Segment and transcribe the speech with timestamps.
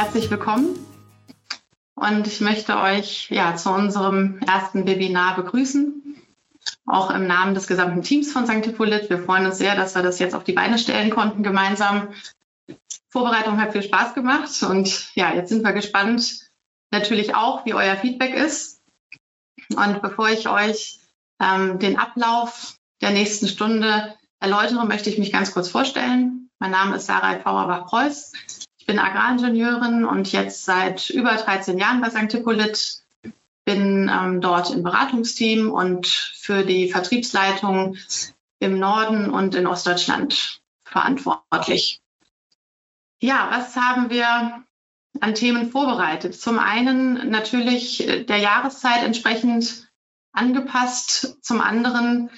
[0.00, 0.78] herzlich willkommen.
[1.94, 6.16] Und ich möchte euch ja zu unserem ersten Webinar begrüßen.
[6.86, 8.64] Auch im Namen des gesamten Teams von St.
[8.64, 9.10] Hippolyt.
[9.10, 12.14] Wir freuen uns sehr, dass wir das jetzt auf die Beine stellen konnten gemeinsam.
[13.10, 16.50] Vorbereitung hat viel Spaß gemacht und ja, jetzt sind wir gespannt
[16.90, 18.80] natürlich auch, wie euer Feedback ist.
[19.68, 21.00] Und bevor ich euch
[21.42, 26.48] ähm, den Ablauf der nächsten Stunde erläutere, möchte ich mich ganz kurz vorstellen.
[26.58, 28.32] Mein Name ist Sarah Fauerbach-Preuß.
[28.90, 32.32] Bin Agraringenieurin und jetzt seit über 13 Jahren bei St.
[32.32, 33.04] Hippolyt.
[33.64, 37.96] Bin ähm, dort im Beratungsteam und für die Vertriebsleitung
[38.58, 42.00] im Norden und in Ostdeutschland verantwortlich.
[43.20, 44.64] Ja, was haben wir
[45.20, 46.34] an Themen vorbereitet?
[46.34, 49.88] Zum einen natürlich der Jahreszeit entsprechend
[50.32, 52.28] angepasst, zum anderen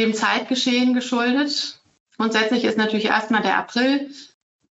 [0.00, 1.80] dem Zeitgeschehen geschuldet.
[2.16, 4.12] Grundsätzlich ist natürlich erstmal der April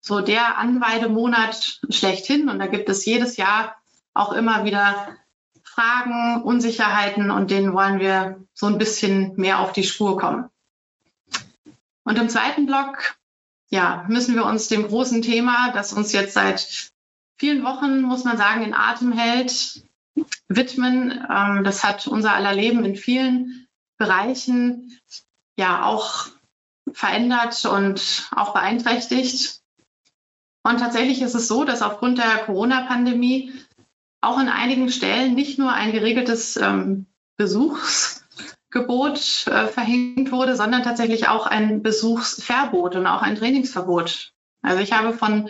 [0.02, 3.78] so der Anweidemonat schlechthin und da gibt es jedes Jahr
[4.14, 5.16] auch immer wieder
[5.64, 10.50] Fragen, Unsicherheiten und denen wollen wir so ein bisschen mehr auf die Spur kommen.
[12.04, 13.16] Und im zweiten Block,
[13.70, 16.92] ja, müssen wir uns dem großen Thema, das uns jetzt seit
[17.38, 19.84] vielen Wochen, muss man sagen, in Atem hält,
[20.48, 21.26] widmen.
[21.30, 25.00] Ähm, das hat unser aller Leben in vielen Bereichen
[25.58, 26.28] ja auch
[26.92, 29.61] verändert und auch beeinträchtigt.
[30.64, 33.54] Und tatsächlich ist es so, dass aufgrund der Corona-Pandemie
[34.22, 41.28] auch in einigen Stellen nicht nur ein geregeltes ähm, Besuchsgebot äh, verhängt wurde, sondern tatsächlich
[41.28, 44.34] auch ein Besuchsverbot und auch ein Trainingsverbot.
[44.62, 45.50] Also ich habe von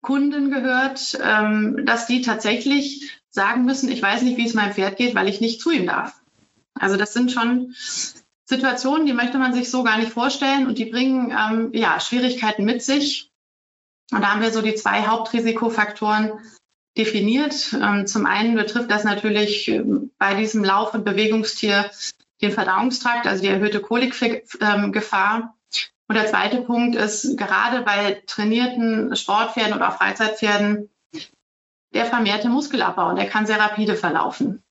[0.00, 4.96] Kunden gehört, ähm, dass die tatsächlich sagen müssen, ich weiß nicht, wie es meinem Pferd
[4.96, 6.18] geht, weil ich nicht zu ihm darf.
[6.74, 7.74] Also das sind schon
[8.44, 12.64] Situationen, die möchte man sich so gar nicht vorstellen und die bringen ähm, ja, Schwierigkeiten
[12.64, 13.27] mit sich.
[14.10, 16.32] Und da haben wir so die zwei Hauptrisikofaktoren
[16.96, 17.76] definiert.
[17.80, 21.90] Ähm, zum einen betrifft das natürlich ähm, bei diesem Lauf- und Bewegungstier
[22.40, 25.54] den Verdauungstrakt, also die erhöhte Kolikgefahr.
[26.08, 30.88] Und der zweite Punkt ist, gerade bei trainierten Sportpferden oder Freizeitpferden,
[31.92, 34.62] der vermehrte Muskelabbau und der kann sehr rapide verlaufen.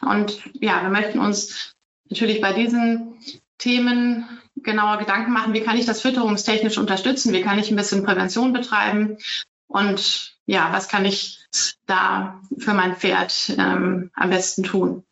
[0.00, 1.74] Und ja, wir möchten uns
[2.08, 3.18] natürlich bei diesen
[3.58, 4.28] Themen
[4.62, 8.52] genauer Gedanken machen, wie kann ich das fütterungstechnisch unterstützen, wie kann ich ein bisschen Prävention
[8.52, 9.18] betreiben
[9.66, 11.40] und ja, was kann ich
[11.86, 15.04] da für mein Pferd ähm, am besten tun.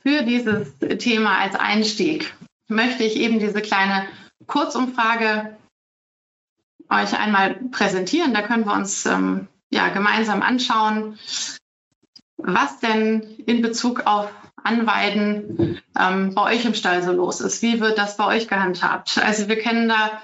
[0.00, 2.34] Für dieses Thema als Einstieg
[2.68, 4.06] möchte ich eben diese kleine
[4.46, 5.56] Kurzumfrage
[6.90, 8.32] euch einmal präsentieren.
[8.32, 11.18] Da können wir uns ähm, ja, gemeinsam anschauen,
[12.36, 14.30] was denn in Bezug auf
[14.68, 17.62] Anweiden ähm, bei euch im Stall so los ist.
[17.62, 19.18] Wie wird das bei euch gehandhabt?
[19.18, 20.20] Also wir kennen da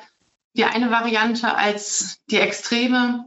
[0.57, 3.25] die eine Variante als die Extreme,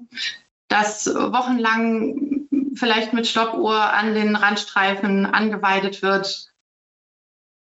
[0.68, 6.52] dass wochenlang vielleicht mit Stoppuhr an den Randstreifen angeweidet wird.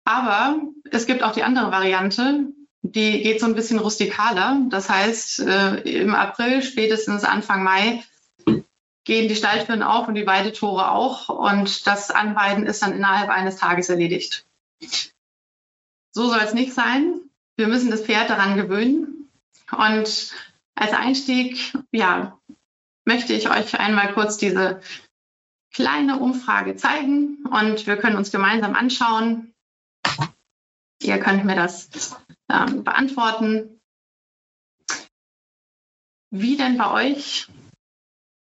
[0.04, 0.58] Aber
[0.92, 2.50] es gibt auch die andere Variante,
[2.82, 4.62] die geht so ein bisschen rustikaler.
[4.70, 8.04] Das heißt, äh, im April, spätestens Anfang Mai,
[9.06, 11.30] gehen die Stalltüren auf und die Weidetore auch.
[11.30, 14.46] Und das Anweiden ist dann innerhalb eines Tages erledigt.
[16.12, 17.22] So soll es nicht sein.
[17.56, 19.30] Wir müssen das Pferd daran gewöhnen.
[19.72, 20.34] Und
[20.76, 22.38] als Einstieg, ja,
[23.06, 24.82] möchte ich euch einmal kurz diese
[25.72, 29.54] kleine Umfrage zeigen und wir können uns gemeinsam anschauen.
[31.02, 31.90] Ihr könnt mir das
[32.50, 33.82] ähm, beantworten.
[36.32, 37.48] Wie denn bei euch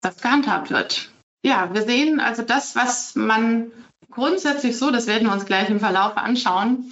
[0.01, 1.09] das gehandhabt wird.
[1.43, 3.71] Ja, wir sehen also das, was man
[4.11, 6.91] grundsätzlich so, das werden wir uns gleich im Verlauf anschauen,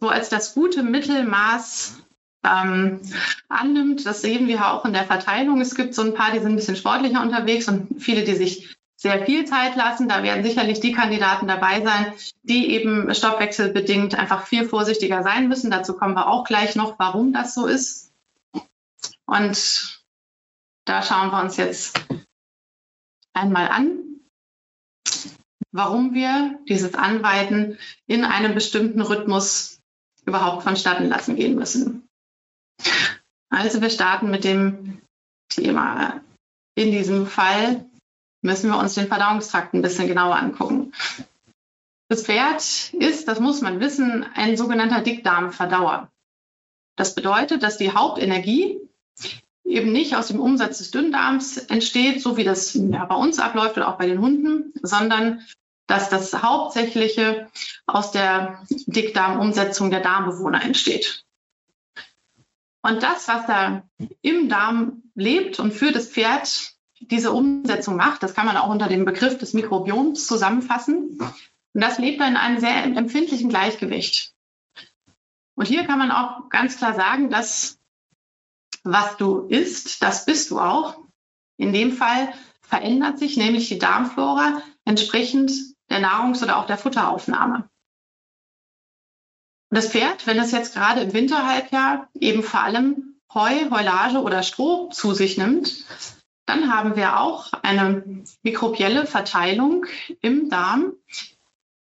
[0.00, 1.98] so als das gute Mittelmaß
[2.44, 3.00] ähm,
[3.48, 4.06] annimmt.
[4.06, 5.60] Das sehen wir auch in der Verteilung.
[5.60, 8.76] Es gibt so ein paar, die sind ein bisschen sportlicher unterwegs und viele, die sich
[8.96, 10.08] sehr viel Zeit lassen.
[10.08, 15.70] Da werden sicherlich die Kandidaten dabei sein, die eben stoffwechselbedingt einfach viel vorsichtiger sein müssen.
[15.70, 18.12] Dazu kommen wir auch gleich noch, warum das so ist.
[19.26, 20.02] Und
[20.84, 22.00] da schauen wir uns jetzt
[23.34, 24.20] einmal an,
[25.72, 29.80] warum wir dieses Anweiden in einem bestimmten Rhythmus
[30.24, 32.08] überhaupt vonstatten lassen gehen müssen.
[33.50, 35.00] Also wir starten mit dem
[35.48, 36.20] Thema.
[36.74, 37.86] In diesem Fall
[38.42, 40.92] müssen wir uns den Verdauungstrakt ein bisschen genauer angucken.
[42.08, 46.10] Das Pferd ist, das muss man wissen, ein sogenannter Dickdarmverdauer.
[46.96, 48.80] Das bedeutet, dass die Hauptenergie
[49.68, 53.76] eben nicht aus dem Umsatz des Dünndarms entsteht, so wie das ja, bei uns abläuft
[53.76, 55.44] oder auch bei den Hunden, sondern
[55.86, 57.48] dass das Hauptsächliche
[57.86, 61.24] aus der Dickdarmumsetzung der Darmbewohner entsteht.
[62.82, 63.82] Und das, was da
[64.22, 68.22] im Darm lebt und für das Pferd diese Umsetzung macht.
[68.22, 71.18] Das kann man auch unter dem Begriff des Mikrobioms zusammenfassen.
[71.20, 74.32] Und das lebt in einem sehr empfindlichen Gleichgewicht.
[75.54, 77.77] Und hier kann man auch ganz klar sagen, dass
[78.90, 80.96] was du isst, das bist du auch.
[81.58, 82.32] In dem Fall
[82.62, 85.52] verändert sich nämlich die Darmflora entsprechend
[85.90, 87.68] der Nahrungs- oder auch der Futteraufnahme.
[89.70, 94.42] Und das Pferd, wenn es jetzt gerade im Winterhalbjahr eben vor allem Heu, Heulage oder
[94.42, 95.84] Stroh zu sich nimmt,
[96.46, 99.84] dann haben wir auch eine mikrobielle Verteilung
[100.22, 100.94] im Darm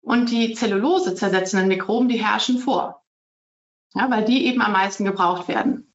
[0.01, 3.01] und die Zellulose zersetzenden Mikroben, die herrschen vor,
[3.93, 5.90] ja, weil die eben am meisten gebraucht werden.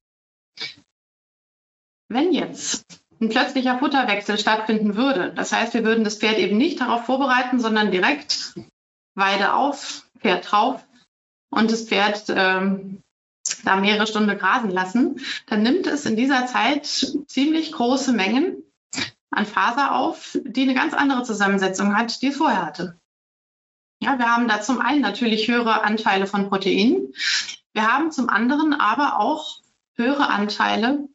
[2.09, 2.85] Wenn jetzt
[3.19, 7.59] ein plötzlicher Futterwechsel stattfinden würde, das heißt, wir würden das Pferd eben nicht darauf vorbereiten,
[7.59, 8.55] sondern direkt
[9.15, 10.85] Weide auf, Pferd drauf
[11.49, 13.01] und das Pferd ähm,
[13.63, 16.85] da mehrere Stunden grasen lassen, dann nimmt es in dieser Zeit
[17.27, 18.63] ziemlich große Mengen
[19.31, 22.99] an Faser auf, die eine ganz andere Zusammensetzung hat, die es vorher hatte.
[23.99, 27.13] Ja, wir haben da zum einen natürlich höhere Anteile von Proteinen.
[27.73, 29.59] Wir haben zum anderen aber auch
[29.95, 31.07] höhere Anteile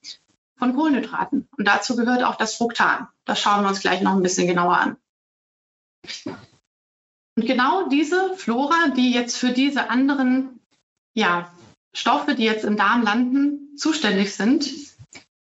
[0.62, 1.48] von Kohlenhydraten.
[1.58, 3.08] Und dazu gehört auch das Fructan.
[3.24, 4.96] Das schauen wir uns gleich noch ein bisschen genauer an.
[7.34, 10.60] Und genau diese Flora, die jetzt für diese anderen
[11.14, 11.52] ja,
[11.92, 14.70] Stoffe, die jetzt im Darm landen, zuständig sind,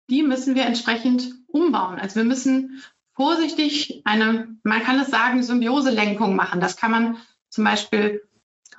[0.09, 1.99] die müssen wir entsprechend umbauen.
[2.01, 2.83] Also wir müssen
[3.13, 6.61] vorsichtig eine, man kann es sagen, Symbioselenkung machen.
[6.63, 7.19] Das kann man
[7.51, 8.27] zum Beispiel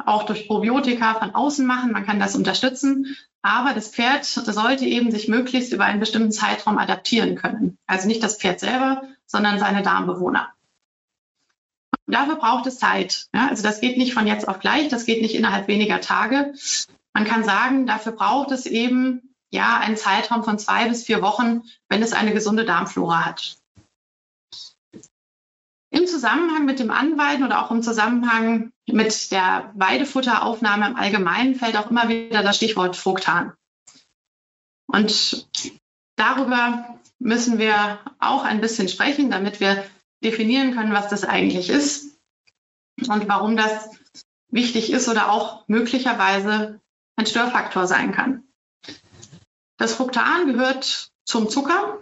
[0.05, 1.91] auch durch Probiotika von außen machen.
[1.91, 3.15] Man kann das unterstützen.
[3.41, 7.77] Aber das Pferd sollte eben sich möglichst über einen bestimmten Zeitraum adaptieren können.
[7.85, 10.53] Also nicht das Pferd selber, sondern seine Darmbewohner.
[12.05, 13.27] Und dafür braucht es Zeit.
[13.33, 16.53] Ja, also das geht nicht von jetzt auf gleich, das geht nicht innerhalb weniger Tage.
[17.13, 21.63] Man kann sagen, dafür braucht es eben ja einen Zeitraum von zwei bis vier Wochen,
[21.89, 23.57] wenn es eine gesunde Darmflora hat.
[25.93, 31.77] Im Zusammenhang mit dem Anweiden oder auch im Zusammenhang mit der Weidefutteraufnahme im Allgemeinen fällt
[31.77, 33.53] auch immer wieder das Stichwort Fructan.
[34.87, 35.47] Und
[36.15, 39.85] darüber müssen wir auch ein bisschen sprechen, damit wir
[40.23, 42.17] definieren können, was das eigentlich ist
[43.07, 43.91] und warum das
[44.49, 46.81] wichtig ist oder auch möglicherweise
[47.15, 48.43] ein Störfaktor sein kann.
[49.77, 51.99] Das Fructan gehört zum Zucker.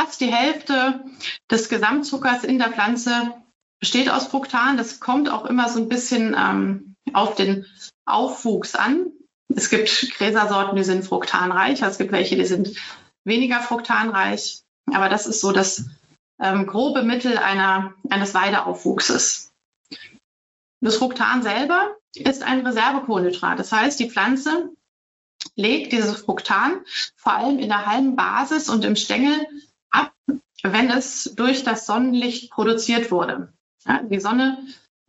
[0.00, 1.04] Fast die Hälfte
[1.50, 3.34] des Gesamtzuckers in der Pflanze
[3.80, 4.78] besteht aus Fructan.
[4.78, 7.66] Das kommt auch immer so ein bisschen ähm, auf den
[8.06, 9.12] Aufwuchs an.
[9.54, 11.82] Es gibt Gräsersorten, die sind fruktanreich.
[11.82, 12.78] Es gibt welche, die sind
[13.24, 14.62] weniger fruktanreich.
[14.90, 15.84] Aber das ist so das
[16.40, 19.52] ähm, grobe Mittel einer, eines Weideaufwuchses.
[20.80, 23.58] Das Fructan selber ist ein Reservekohlenhydrat.
[23.58, 24.70] Das heißt, die Pflanze
[25.56, 26.80] legt dieses Fructan
[27.16, 29.46] vor allem in der Halmbasis und im Stängel
[29.90, 30.12] ab,
[30.62, 33.52] wenn es durch das Sonnenlicht produziert wurde.
[33.84, 34.58] Ja, die Sonne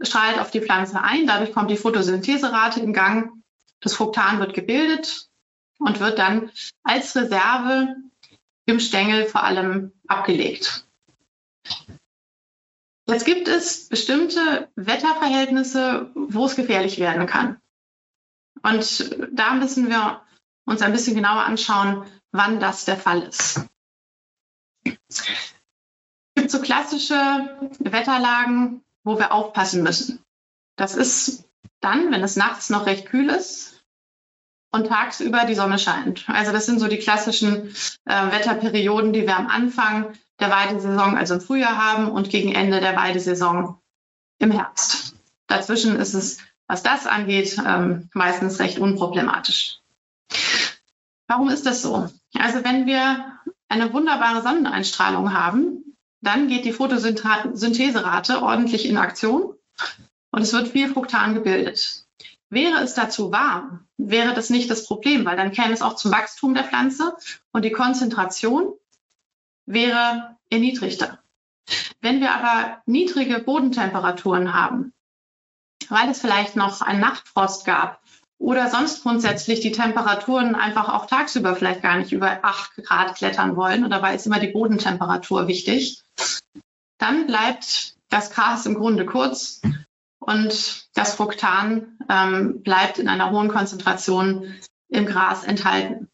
[0.01, 3.31] strahlt auf die Pflanze ein, dadurch kommt die Photosyntheserate in Gang.
[3.81, 5.27] Das Fructan wird gebildet
[5.79, 6.51] und wird dann
[6.83, 7.95] als Reserve
[8.65, 10.85] im Stängel vor allem abgelegt.
[13.07, 17.59] Jetzt gibt es bestimmte Wetterverhältnisse, wo es gefährlich werden kann.
[18.63, 20.21] Und da müssen wir
[20.65, 23.67] uns ein bisschen genauer anschauen, wann das der Fall ist.
[24.83, 25.23] Es
[26.35, 27.15] gibt so klassische
[27.79, 30.23] Wetterlagen, wo wir aufpassen müssen.
[30.75, 31.45] Das ist
[31.81, 33.83] dann, wenn es nachts noch recht kühl ist
[34.71, 36.27] und tagsüber die Sonne scheint.
[36.29, 41.35] Also das sind so die klassischen äh, Wetterperioden, die wir am Anfang der Weidesaison, also
[41.35, 43.79] im Frühjahr haben und gegen Ende der Weidesaison
[44.39, 45.15] im Herbst.
[45.47, 49.79] Dazwischen ist es, was das angeht, ähm, meistens recht unproblematisch.
[51.27, 52.09] Warum ist das so?
[52.37, 53.39] Also wenn wir
[53.71, 59.55] eine wunderbare Sonneneinstrahlung haben, dann geht die Photosyntheserate ordentlich in Aktion
[60.31, 62.05] und es wird viel Fruktan gebildet.
[62.49, 66.11] Wäre es dazu warm, wäre das nicht das Problem, weil dann käme es auch zum
[66.11, 67.15] Wachstum der Pflanze
[67.53, 68.73] und die Konzentration
[69.65, 71.19] wäre erniedrigter.
[72.01, 74.93] Wenn wir aber niedrige Bodentemperaturen haben,
[75.87, 78.00] weil es vielleicht noch einen Nachtfrost gab
[78.41, 83.55] oder sonst grundsätzlich die Temperaturen einfach auch tagsüber vielleicht gar nicht über 8 Grad klettern
[83.55, 86.01] wollen oder weil es immer die Bodentemperatur wichtig,
[86.97, 89.61] dann bleibt das Gras im Grunde kurz
[90.19, 94.55] und das Fructan ähm, bleibt in einer hohen Konzentration
[94.89, 96.09] im Gras enthalten.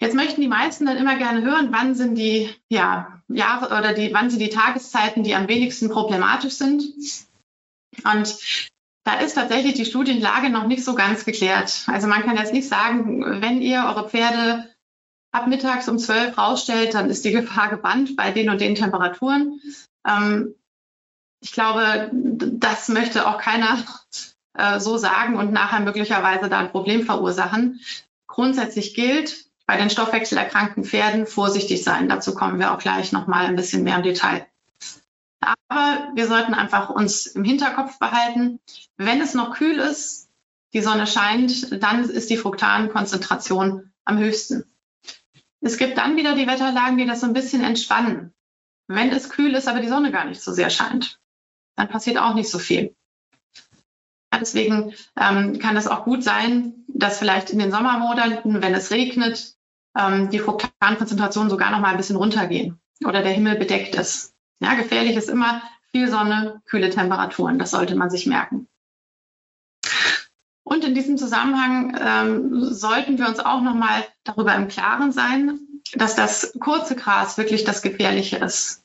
[0.00, 4.14] Jetzt möchten die meisten dann immer gerne hören, wann sind die ja, Jahre oder die,
[4.14, 6.84] wann sind die Tageszeiten, die am wenigsten problematisch sind.
[8.04, 8.38] Und
[9.08, 11.84] da ist tatsächlich die Studienlage noch nicht so ganz geklärt.
[11.86, 14.68] Also man kann jetzt nicht sagen, wenn ihr eure Pferde
[15.32, 19.62] ab mittags um zwölf rausstellt, dann ist die Gefahr gebannt bei den und den Temperaturen.
[20.06, 20.54] Ähm,
[21.40, 23.78] ich glaube, das möchte auch keiner
[24.52, 27.80] äh, so sagen und nachher möglicherweise da ein Problem verursachen.
[28.26, 32.10] Grundsätzlich gilt, bei den stoffwechselerkrankten Pferden vorsichtig sein.
[32.10, 34.46] Dazu kommen wir auch gleich nochmal ein bisschen mehr im Detail.
[35.40, 38.60] Aber wir sollten einfach uns im Hinterkopf behalten,
[38.96, 40.28] wenn es noch kühl ist,
[40.72, 44.64] die Sonne scheint, dann ist die Fruktankonzentration am höchsten.
[45.60, 48.34] Es gibt dann wieder die Wetterlagen, die das so ein bisschen entspannen.
[48.86, 51.20] Wenn es kühl ist, aber die Sonne gar nicht so sehr scheint,
[51.76, 52.94] dann passiert auch nicht so viel.
[54.32, 59.56] Deswegen ähm, kann es auch gut sein, dass vielleicht in den Sommermonaten, wenn es regnet,
[59.96, 64.34] ähm, die Fruktankonzentrationen sogar noch mal ein bisschen runtergehen oder der Himmel bedeckt ist.
[64.60, 65.62] Ja, gefährlich ist immer
[65.92, 67.58] viel Sonne, kühle Temperaturen.
[67.58, 68.68] Das sollte man sich merken.
[70.64, 75.58] Und in diesem Zusammenhang ähm, sollten wir uns auch noch mal darüber im Klaren sein,
[75.94, 78.82] dass das kurze Gras wirklich das Gefährliche ist.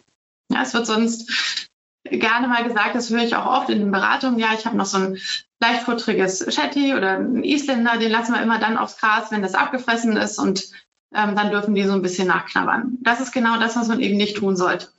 [0.49, 1.69] Ja, es wird sonst
[2.05, 4.85] gerne mal gesagt, das höre ich auch oft in den Beratungen, ja, ich habe noch
[4.85, 5.19] so ein
[5.61, 10.15] leichtfutteriges Shetty oder ein Isländer, den lassen wir immer dann aufs Gras, wenn das abgefressen
[10.17, 10.69] ist und
[11.13, 12.97] ähm, dann dürfen die so ein bisschen nachknabbern.
[13.01, 14.89] Das ist genau das, was man eben nicht tun sollte.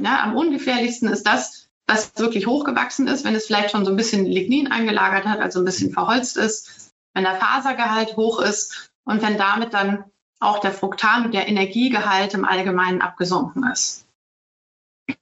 [0.00, 3.96] Ja, am ungefährlichsten ist das, was wirklich hochgewachsen ist, wenn es vielleicht schon so ein
[3.96, 9.22] bisschen Lignin eingelagert hat, also ein bisschen verholzt ist, wenn der Fasergehalt hoch ist und
[9.22, 10.04] wenn damit dann
[10.40, 14.06] auch der Fruktan der Energiegehalt im Allgemeinen abgesunken ist.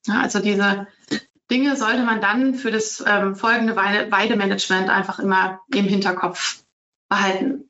[0.07, 0.87] Ja, also diese
[1.51, 6.63] Dinge sollte man dann für das ähm, folgende Weidemanagement einfach immer im Hinterkopf
[7.11, 7.69] behalten.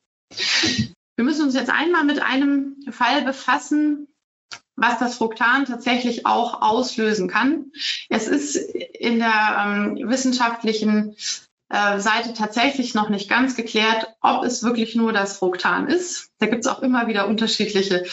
[1.16, 4.08] Wir müssen uns jetzt einmal mit einem Fall befassen,
[4.82, 7.70] was das Fruktan tatsächlich auch auslösen kann.
[8.08, 11.14] Es ist in der ähm, wissenschaftlichen
[11.68, 16.30] äh, Seite tatsächlich noch nicht ganz geklärt, ob es wirklich nur das Fruktan ist.
[16.38, 18.04] Da gibt es auch immer wieder unterschiedliche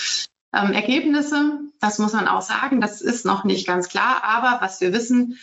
[0.53, 1.59] ähm, Ergebnisse.
[1.79, 2.81] Das muss man auch sagen.
[2.81, 4.23] Das ist noch nicht ganz klar.
[4.23, 5.39] Aber was wir wissen,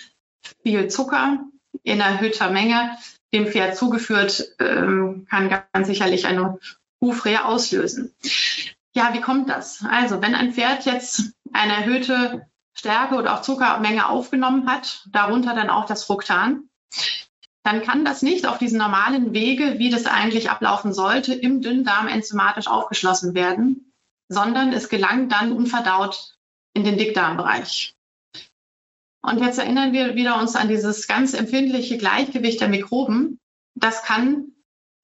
[0.62, 1.40] viel Zucker
[1.82, 2.96] in erhöhter Menge
[3.34, 6.60] dem Pferd zugeführt, ähm, kann ganz sicherlich eine
[7.00, 8.14] Hufrehe auslösen.
[8.96, 9.84] Ja, wie kommt das?
[9.86, 15.68] Also, wenn ein Pferd jetzt eine erhöhte Stärke oder auch Zuckermenge aufgenommen hat, darunter dann
[15.68, 16.70] auch das Fruktan,
[17.62, 22.08] dann kann das nicht auf diesen normalen Wege, wie das eigentlich ablaufen sollte, im Dünndarm
[22.08, 23.92] enzymatisch aufgeschlossen werden,
[24.30, 26.34] sondern es gelangt dann unverdaut
[26.72, 27.94] in den Dickdarmbereich.
[29.20, 33.40] Und jetzt erinnern wir wieder uns an dieses ganz empfindliche Gleichgewicht der Mikroben.
[33.74, 34.55] Das kann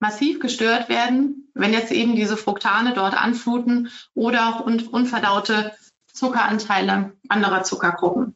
[0.03, 5.73] massiv gestört werden, wenn jetzt eben diese Fruktane dort anfluten oder auch unverdaute
[6.11, 8.35] Zuckeranteile anderer Zuckergruppen.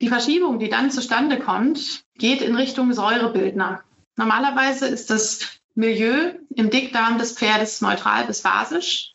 [0.00, 3.82] Die Verschiebung, die dann zustande kommt, geht in Richtung Säurebildner.
[4.16, 9.14] Normalerweise ist das Milieu im Dickdarm des Pferdes neutral bis basisch.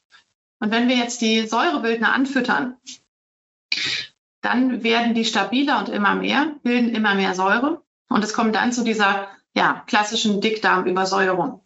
[0.60, 2.76] Und wenn wir jetzt die Säurebildner anfüttern,
[4.42, 7.82] dann werden die stabiler und immer mehr, bilden immer mehr Säure.
[8.10, 11.62] Und es kommt dann zu dieser ja, klassischen Dickdarmübersäuerung.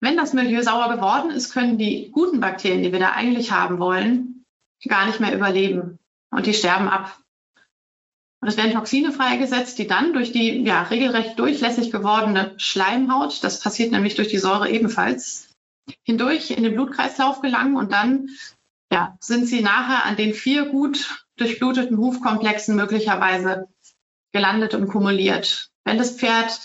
[0.00, 3.78] Wenn das Milieu sauer geworden ist, können die guten Bakterien, die wir da eigentlich haben
[3.78, 4.44] wollen,
[4.86, 5.98] gar nicht mehr überleben
[6.30, 7.18] und die sterben ab.
[8.40, 13.60] Und es werden Toxine freigesetzt, die dann durch die ja, regelrecht durchlässig gewordene Schleimhaut, das
[13.60, 15.48] passiert nämlich durch die Säure ebenfalls,
[16.04, 18.28] hindurch in den Blutkreislauf gelangen und dann
[18.92, 23.68] ja, sind sie nachher an den vier gut durchbluteten Hufkomplexen möglicherweise
[24.32, 25.67] gelandet und kumuliert.
[25.88, 26.60] Wenn das Pferd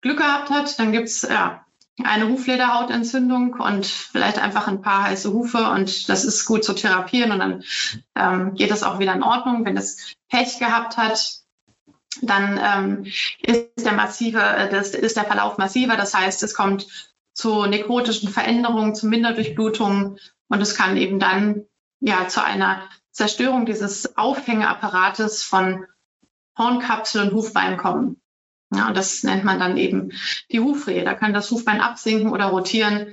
[0.00, 1.66] Glück gehabt hat, dann gibt's ja,
[2.04, 7.32] eine Huflederhautentzündung und vielleicht einfach ein paar heiße Hufe und das ist gut zu therapieren
[7.32, 7.64] und dann
[8.14, 9.64] ähm, geht es auch wieder in Ordnung.
[9.64, 11.40] Wenn es Pech gehabt hat,
[12.22, 13.12] dann ähm,
[13.42, 15.96] ist der massive, äh, das ist der Verlauf massiver.
[15.96, 16.86] Das heißt, es kommt
[17.34, 21.64] zu nekrotischen Veränderungen, zu Minderdurchblutungen und es kann eben dann
[21.98, 25.86] ja zu einer Zerstörung dieses Aufhängeapparates von
[26.56, 28.19] Hornkapsel und Hufbein kommen.
[28.72, 30.12] Ja, und das nennt man dann eben
[30.50, 31.04] die Hufrehe.
[31.04, 33.08] Da kann das Hufbein absinken oder rotieren.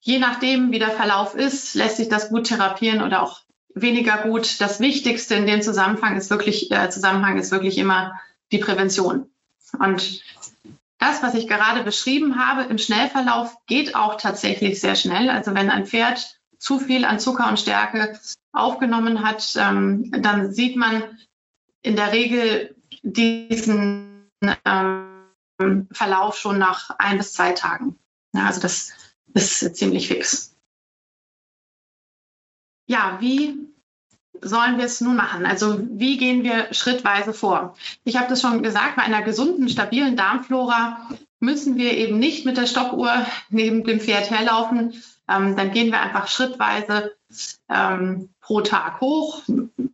[0.00, 3.40] Je nachdem, wie der Verlauf ist, lässt sich das gut therapieren oder auch
[3.74, 4.60] weniger gut.
[4.60, 8.18] Das Wichtigste in dem Zusammenhang ist wirklich, äh, Zusammenhang ist wirklich immer
[8.50, 9.30] die Prävention.
[9.78, 10.22] Und
[10.98, 15.30] das, was ich gerade beschrieben habe im Schnellverlauf, geht auch tatsächlich sehr schnell.
[15.30, 18.18] Also wenn ein Pferd zu viel an Zucker und Stärke
[18.52, 21.04] aufgenommen hat, ähm, dann sieht man
[21.82, 24.07] in der Regel diesen
[24.64, 27.98] ähm, Verlauf schon nach ein bis zwei Tagen.
[28.32, 28.92] Ja, also das
[29.34, 30.56] ist ziemlich fix.
[32.86, 33.68] Ja, wie
[34.40, 35.46] sollen wir es nun machen?
[35.46, 37.76] Also wie gehen wir schrittweise vor?
[38.04, 41.08] Ich habe das schon gesagt, bei einer gesunden, stabilen Darmflora
[41.40, 45.02] müssen wir eben nicht mit der Stoppuhr neben dem Pferd herlaufen.
[45.28, 47.14] Ähm, dann gehen wir einfach schrittweise
[47.68, 49.42] ähm, pro Tag hoch.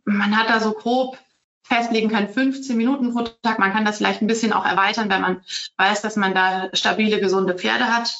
[0.05, 1.17] Man hat da so grob
[1.65, 3.57] festlegen können, 15 Minuten pro Tag.
[3.59, 5.41] Man kann das vielleicht ein bisschen auch erweitern, wenn man
[5.77, 8.13] weiß, dass man da stabile, gesunde Pferde hat.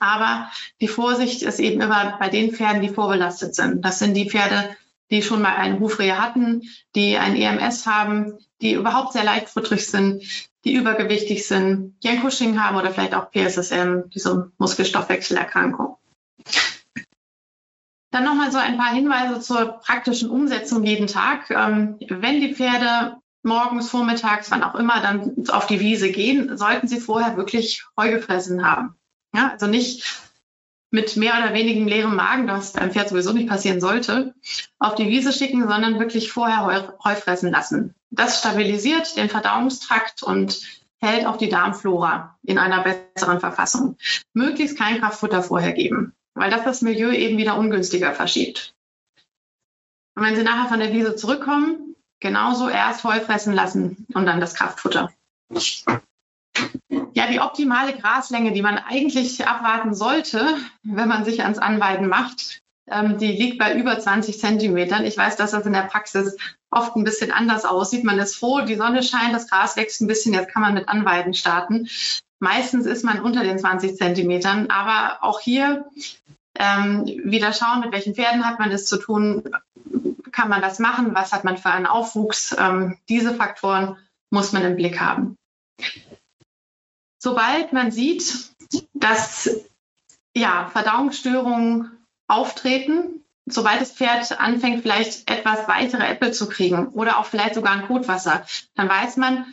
[0.00, 3.84] Aber die Vorsicht ist eben immer bei den Pferden, die vorbelastet sind.
[3.84, 4.76] Das sind die Pferde,
[5.12, 6.62] die schon mal einen Hufrehe hatten,
[6.96, 10.24] die ein EMS haben, die überhaupt sehr leichtfutterig sind,
[10.64, 15.96] die übergewichtig sind, die ein Cushing haben oder vielleicht auch PSSM, diese Muskelstoffwechselerkrankung.
[18.12, 21.50] Dann nochmal so ein paar Hinweise zur praktischen Umsetzung jeden Tag.
[21.50, 26.86] Ähm, wenn die Pferde morgens, vormittags, wann auch immer dann auf die Wiese gehen, sollten
[26.86, 28.94] sie vorher wirklich Heu gefressen haben.
[29.34, 30.22] Ja, also nicht
[30.90, 34.34] mit mehr oder weniger leerem Magen, das beim Pferd sowieso nicht passieren sollte,
[34.78, 37.94] auf die Wiese schicken, sondern wirklich vorher Heu, Heu fressen lassen.
[38.10, 40.60] Das stabilisiert den Verdauungstrakt und
[41.00, 43.96] hält auch die Darmflora in einer besseren Verfassung.
[44.34, 48.74] Möglichst kein Kraftfutter vorher geben, weil das das Milieu eben wieder ungünstiger verschiebt.
[50.14, 54.40] Und wenn Sie nachher von der Wiese zurückkommen, genauso erst Heu fressen lassen und dann
[54.40, 55.12] das Kraftfutter.
[57.14, 62.60] Ja, die optimale Graslänge, die man eigentlich abwarten sollte, wenn man sich ans Anweiden macht,
[62.88, 65.04] ähm, die liegt bei über 20 Zentimetern.
[65.04, 66.36] Ich weiß, dass das in der Praxis
[66.70, 68.04] oft ein bisschen anders aussieht.
[68.04, 70.88] Man ist froh, die Sonne scheint, das Gras wächst ein bisschen, jetzt kann man mit
[70.88, 71.88] Anweiden starten.
[72.42, 75.84] Meistens ist man unter den 20 Zentimetern, aber auch hier
[76.56, 79.44] ähm, wieder schauen, mit welchen Pferden hat man es zu tun,
[80.32, 82.52] kann man das machen, was hat man für einen Aufwuchs.
[82.58, 83.96] Ähm, diese Faktoren
[84.30, 85.36] muss man im Blick haben.
[87.20, 88.50] Sobald man sieht,
[88.92, 89.48] dass
[90.34, 91.92] ja, Verdauungsstörungen
[92.26, 97.74] auftreten, sobald das Pferd anfängt, vielleicht etwas weitere Äpfel zu kriegen oder auch vielleicht sogar
[97.74, 98.44] ein Kotwasser,
[98.74, 99.46] dann weiß man,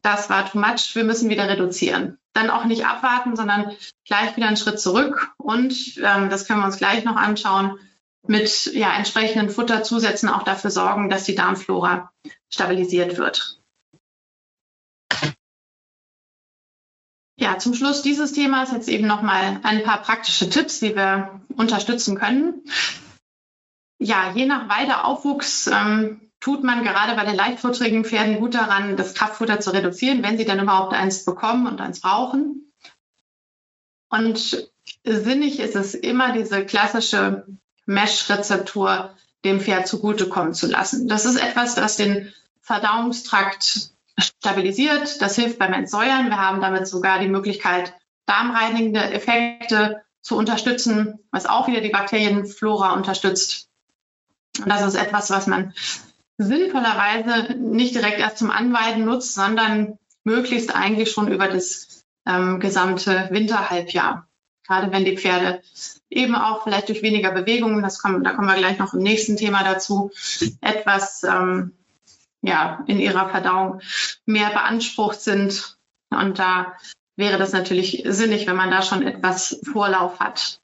[0.00, 2.16] das war too much, wir müssen wieder reduzieren.
[2.34, 6.66] Dann auch nicht abwarten, sondern gleich wieder einen Schritt zurück und ähm, das können wir
[6.66, 7.78] uns gleich noch anschauen,
[8.26, 12.12] mit ja, entsprechenden Futterzusätzen auch dafür sorgen, dass die Darmflora
[12.48, 13.58] stabilisiert wird.
[17.36, 22.16] Ja, zum Schluss dieses Themas jetzt eben nochmal ein paar praktische Tipps, wie wir unterstützen
[22.16, 22.62] können.
[23.98, 29.14] Ja, je nach Weideaufwuchs ähm, tut man gerade bei den leichtfutterigen Pferden gut daran, das
[29.14, 32.72] Kraftfutter zu reduzieren, wenn sie dann überhaupt eins bekommen und eins brauchen.
[34.10, 34.68] Und
[35.04, 37.46] sinnig ist es immer diese klassische
[37.86, 41.08] Mesh-Rezeptur dem Pferd zugutekommen zu lassen.
[41.08, 45.22] Das ist etwas, das den Verdauungstrakt stabilisiert.
[45.22, 46.28] Das hilft beim Entsäuern.
[46.28, 47.94] Wir haben damit sogar die Möglichkeit,
[48.26, 53.68] darmreinigende Effekte zu unterstützen, was auch wieder die Bakterienflora unterstützt.
[54.58, 55.72] Und das ist etwas, was man
[56.42, 63.28] sinnvollerweise nicht direkt erst zum Anweiden nutzt, sondern möglichst eigentlich schon über das ähm, gesamte
[63.30, 64.26] Winterhalbjahr.
[64.66, 65.60] Gerade wenn die Pferde
[66.08, 69.36] eben auch vielleicht durch weniger Bewegungen, das kommen, da kommen wir gleich noch im nächsten
[69.36, 70.10] Thema dazu,
[70.60, 71.72] etwas ähm,
[72.42, 73.80] ja, in ihrer Verdauung
[74.24, 75.78] mehr beansprucht sind.
[76.10, 76.76] Und da
[77.16, 80.60] wäre das natürlich sinnig, wenn man da schon etwas Vorlauf hat.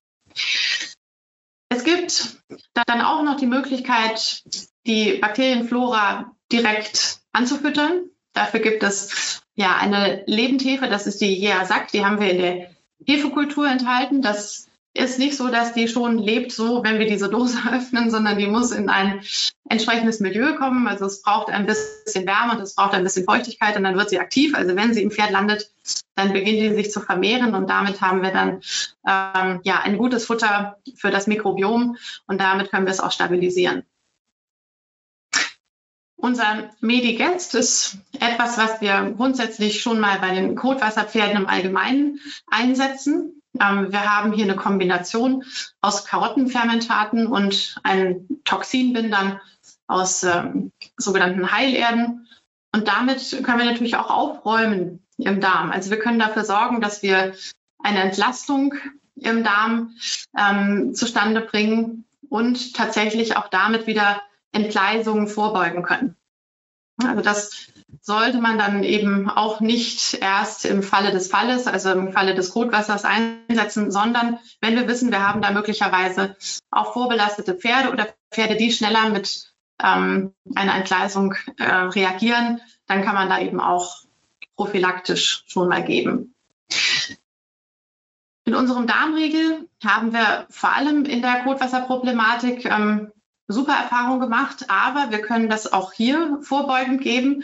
[1.71, 2.39] Es gibt
[2.87, 4.43] dann auch noch die Möglichkeit,
[4.87, 8.05] die Bakterienflora direkt anzufüttern.
[8.33, 12.71] Dafür gibt es ja eine Lebendhefe, das ist die Jeasac, die haben wir in der
[13.05, 14.23] Hefekultur enthalten.
[14.23, 18.39] Das ist nicht so, dass die schon lebt, so wenn wir diese Dose öffnen, sondern
[18.39, 19.21] die muss in ein
[19.69, 20.89] entsprechendes Milieu kommen.
[20.89, 24.11] Also es braucht ein bisschen Wärme und es braucht ein bisschen Feuchtigkeit und dann wird
[24.11, 24.55] sie aktiv.
[24.55, 25.71] Also wenn sie im Pferd landet,
[26.17, 28.61] dann beginnt sie sich zu vermehren und damit haben wir dann
[29.07, 33.85] ähm, ja ein gutes Futter für das Mikrobiom und damit können wir es auch stabilisieren.
[36.21, 43.41] Unser Medigest ist etwas, was wir grundsätzlich schon mal bei den Kotwasserpferden im Allgemeinen einsetzen.
[43.61, 45.45] Ähm, wir haben hier eine Kombination
[45.81, 49.41] aus Karottenfermentaten und einen Toxinbindern
[49.87, 52.27] aus ähm, sogenannten Heilerden.
[52.75, 55.71] Und damit können wir natürlich auch aufräumen im Darm.
[55.71, 57.35] Also wir können dafür sorgen, dass wir
[57.79, 58.75] eine Entlastung
[59.15, 59.95] im Darm
[60.37, 64.21] ähm, zustande bringen und tatsächlich auch damit wieder
[64.53, 66.17] Entgleisungen vorbeugen können.
[67.03, 67.69] Also das
[68.01, 72.51] sollte man dann eben auch nicht erst im Falle des Falles, also im Falle des
[72.51, 76.37] Kotwassers einsetzen, sondern wenn wir wissen, wir haben da möglicherweise
[76.71, 83.15] auch vorbelastete Pferde oder Pferde, die schneller mit ähm, einer Entgleisung äh, reagieren, dann kann
[83.15, 84.03] man da eben auch
[84.57, 86.35] prophylaktisch schon mal geben.
[88.45, 93.13] In unserem Darmriegel haben wir vor allem in der Kotwasserproblematik ähm,
[93.49, 97.43] super Erfahrung gemacht, aber wir können das auch hier vorbeugend geben.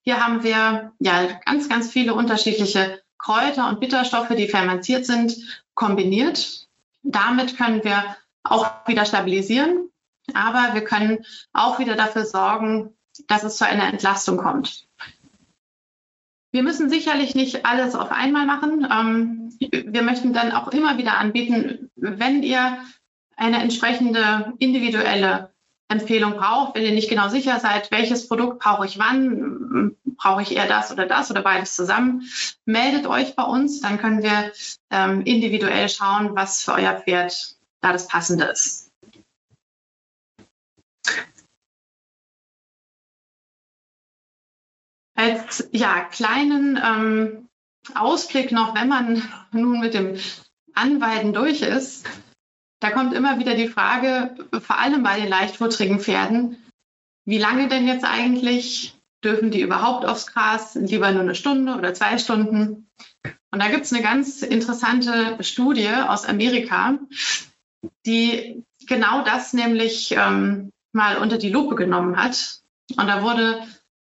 [0.00, 5.36] Hier haben wir ja ganz, ganz viele unterschiedliche Kräuter und Bitterstoffe, die fermentiert sind,
[5.74, 6.66] kombiniert.
[7.02, 9.90] Damit können wir auch wieder stabilisieren,
[10.34, 12.94] aber wir können auch wieder dafür sorgen,
[13.28, 14.88] dass es zu einer Entlastung kommt.
[16.50, 18.86] Wir müssen sicherlich nicht alles auf einmal machen.
[18.90, 22.78] Ähm, wir möchten dann auch immer wieder anbieten, wenn ihr
[23.42, 25.52] eine entsprechende individuelle
[25.88, 30.52] Empfehlung braucht, wenn ihr nicht genau sicher seid, welches Produkt brauche ich wann, brauche ich
[30.52, 32.22] eher das oder das oder beides zusammen,
[32.64, 34.52] meldet euch bei uns, dann können wir
[34.90, 38.92] ähm, individuell schauen, was für euer Pferd da das Passende ist.
[45.14, 47.48] Als ja, kleinen ähm,
[47.94, 50.16] Ausblick noch, wenn man nun mit dem
[50.74, 52.06] Anweiden durch ist,
[52.82, 56.56] da kommt immer wieder die Frage, vor allem bei den leichtfutterigen Pferden,
[57.24, 58.98] wie lange denn jetzt eigentlich?
[59.22, 60.74] Dürfen die überhaupt aufs Gras?
[60.74, 62.88] Lieber nur eine Stunde oder zwei Stunden?
[63.52, 66.98] Und da gibt es eine ganz interessante Studie aus Amerika,
[68.04, 72.62] die genau das nämlich ähm, mal unter die Lupe genommen hat.
[72.96, 73.64] Und da wurde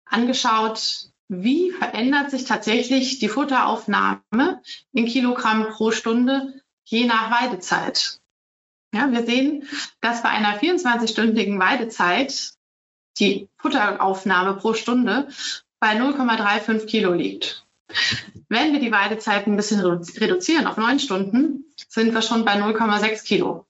[0.05, 8.22] angeschaut, wie verändert sich tatsächlich die Futteraufnahme in Kilogramm pro Stunde je nach Weidezeit.
[8.95, 9.67] Ja, wir sehen,
[10.01, 12.53] dass bei einer 24-stündigen Weidezeit
[13.19, 15.29] die Futteraufnahme pro Stunde
[15.81, 17.67] bei 0,35 Kilo liegt.
[18.49, 23.25] Wenn wir die Weidezeit ein bisschen reduzieren auf neun Stunden, sind wir schon bei 0,6
[23.25, 23.67] Kilo.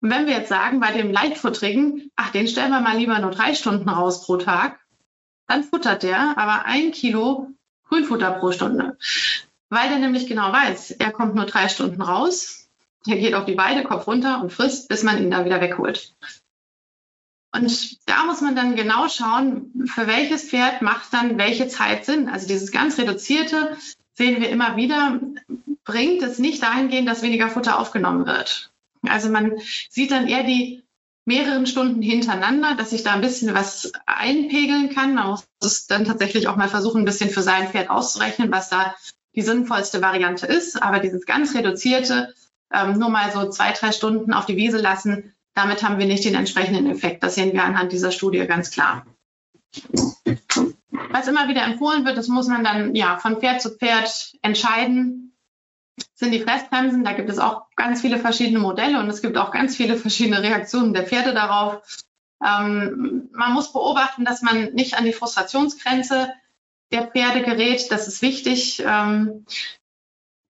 [0.00, 3.30] Und wenn wir jetzt sagen, bei dem Leichtfutterigen, ach, den stellen wir mal lieber nur
[3.32, 4.78] drei Stunden raus pro Tag,
[5.48, 7.48] dann futtert der aber ein Kilo
[7.88, 8.96] Grünfutter pro Stunde.
[9.68, 12.65] Weil der nämlich genau weiß, er kommt nur drei Stunden raus,
[13.06, 16.14] er geht auf die Weide, Kopf runter und frisst, bis man ihn da wieder wegholt.
[17.52, 22.28] Und da muss man dann genau schauen, für welches Pferd macht dann welche Zeit Sinn.
[22.28, 23.76] Also dieses ganz reduzierte
[24.12, 25.20] sehen wir immer wieder,
[25.84, 28.70] bringt es nicht dahingehend, dass weniger Futter aufgenommen wird.
[29.02, 29.52] Also man
[29.88, 30.82] sieht dann eher die
[31.24, 35.14] mehreren Stunden hintereinander, dass ich da ein bisschen was einpegeln kann.
[35.14, 38.68] Man muss es dann tatsächlich auch mal versuchen, ein bisschen für sein Pferd auszurechnen, was
[38.68, 38.94] da
[39.34, 40.82] die sinnvollste Variante ist.
[40.82, 42.34] Aber dieses ganz reduzierte,
[42.72, 46.24] ähm, nur mal so zwei, drei Stunden auf die Wiese lassen, damit haben wir nicht
[46.24, 47.22] den entsprechenden Effekt.
[47.22, 49.06] Das sehen wir anhand dieser Studie ganz klar.
[51.10, 55.26] Was immer wieder empfohlen wird, das muss man dann ja von Pferd zu Pferd entscheiden
[56.14, 57.04] sind die Fressbremsen.
[57.04, 60.42] Da gibt es auch ganz viele verschiedene Modelle und es gibt auch ganz viele verschiedene
[60.42, 61.82] Reaktionen der Pferde darauf.
[62.44, 66.32] Ähm, man muss beobachten, dass man nicht an die Frustrationsgrenze
[66.92, 67.90] der Pferde gerät.
[67.90, 69.46] Das ist wichtig, ähm,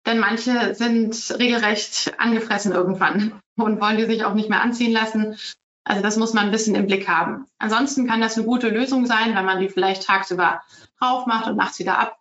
[0.07, 5.37] denn manche sind regelrecht angefressen irgendwann und wollen die sich auch nicht mehr anziehen lassen.
[5.85, 7.47] Also das muss man ein bisschen im Blick haben.
[7.59, 10.63] Ansonsten kann das eine gute Lösung sein, wenn man die vielleicht tagsüber
[10.99, 12.19] drauf macht und nachts wieder ab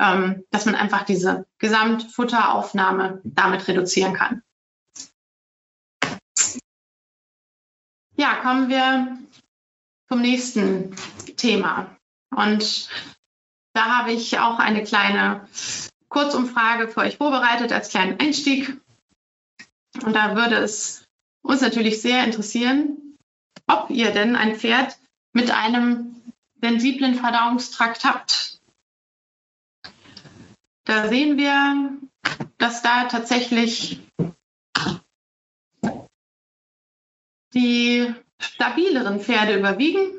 [0.00, 4.42] ähm, dass man einfach diese Gesamtfutteraufnahme damit reduzieren kann.
[8.16, 9.18] Ja, kommen wir
[10.08, 10.96] zum nächsten
[11.36, 11.96] Thema.
[12.34, 12.88] Und
[13.74, 15.46] da habe ich auch eine kleine
[16.10, 18.76] Kurzumfrage für euch vorbereitet als kleinen Einstieg.
[20.02, 21.04] Und da würde es
[21.42, 23.16] uns natürlich sehr interessieren,
[23.66, 24.98] ob ihr denn ein Pferd
[25.32, 26.20] mit einem
[26.60, 28.60] sensiblen Verdauungstrakt habt.
[30.84, 31.96] Da sehen wir,
[32.58, 34.00] dass da tatsächlich
[37.54, 40.10] die stabileren Pferde überwiegen.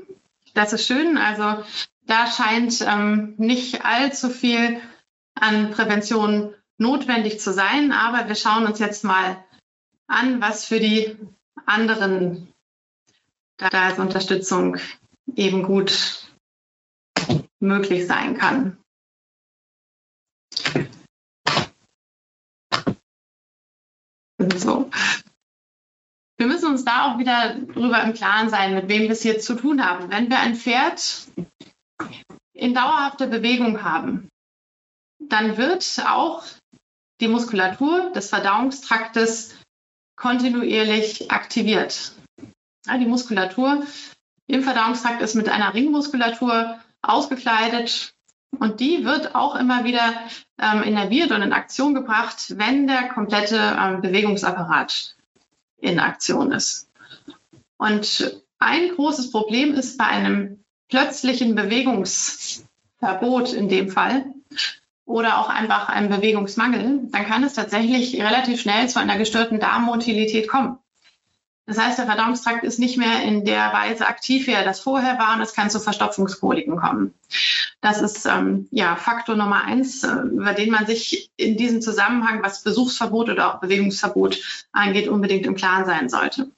[0.54, 1.18] Das ist schön.
[1.18, 1.64] Also
[2.04, 4.82] da scheint ähm, nicht allzu viel
[5.36, 7.92] an Prävention notwendig zu sein.
[7.92, 9.44] Aber wir schauen uns jetzt mal
[10.08, 11.18] an, was für die
[11.66, 12.52] anderen
[13.58, 14.78] da als Unterstützung
[15.36, 16.28] eben gut
[17.60, 18.78] möglich sein kann.
[24.58, 24.90] So.
[26.38, 29.40] Wir müssen uns da auch wieder drüber im Klaren sein, mit wem wir es hier
[29.40, 30.10] zu tun haben.
[30.10, 31.28] Wenn wir ein Pferd
[32.54, 34.31] in dauerhafter Bewegung haben,
[35.30, 36.44] dann wird auch
[37.20, 39.56] die Muskulatur des Verdauungstraktes
[40.16, 42.14] kontinuierlich aktiviert.
[42.86, 43.84] Ja, die Muskulatur
[44.48, 48.14] im Verdauungstrakt ist mit einer Ringmuskulatur ausgekleidet
[48.60, 50.14] und die wird auch immer wieder
[50.60, 55.16] ähm, innerviert und in Aktion gebracht, wenn der komplette ähm, Bewegungsapparat
[55.78, 56.90] in Aktion ist.
[57.78, 64.34] Und ein großes Problem ist bei einem plötzlichen Bewegungsverbot in dem Fall
[65.12, 70.48] oder auch einfach einem Bewegungsmangel, dann kann es tatsächlich relativ schnell zu einer gestörten Darmmotilität
[70.48, 70.78] kommen.
[71.68, 75.20] Das heißt, der Verdauungstrakt ist nicht mehr in der Weise aktiv, wie er das vorher
[75.20, 77.14] war, und es kann zu Verstopfungskoliken kommen.
[77.82, 82.44] Das ist ähm, ja Faktor Nummer eins, äh, über den man sich in diesem Zusammenhang,
[82.44, 86.52] was Besuchsverbot oder auch Bewegungsverbot angeht, unbedingt im Klaren sein sollte.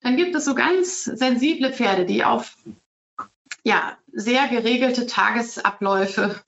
[0.00, 2.56] Dann gibt es so ganz sensible Pferde, die auf
[3.64, 6.40] ja, sehr geregelte Tagesabläufe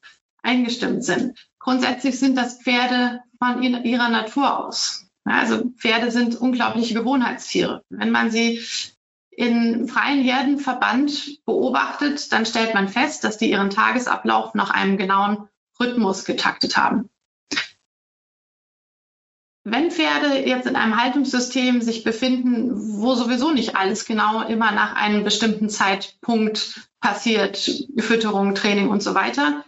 [0.47, 1.39] eingestimmt sind.
[1.59, 5.07] Grundsätzlich sind das Pferde von ihrer Natur aus.
[5.25, 7.83] Also Pferde sind unglaubliche Gewohnheitstiere.
[7.91, 8.65] Wenn man sie
[9.31, 15.49] in freien Herdenverband beobachtet, dann stellt man fest, dass die ihren Tagesablauf nach einem genauen
[15.79, 17.11] Rhythmus getaktet haben.
[19.69, 24.95] Wenn Pferde jetzt in einem Haltungssystem sich befinden, wo sowieso nicht alles genau immer nach
[24.95, 29.65] einem bestimmten Zeitpunkt passiert, Fütterung, Training und so weiter,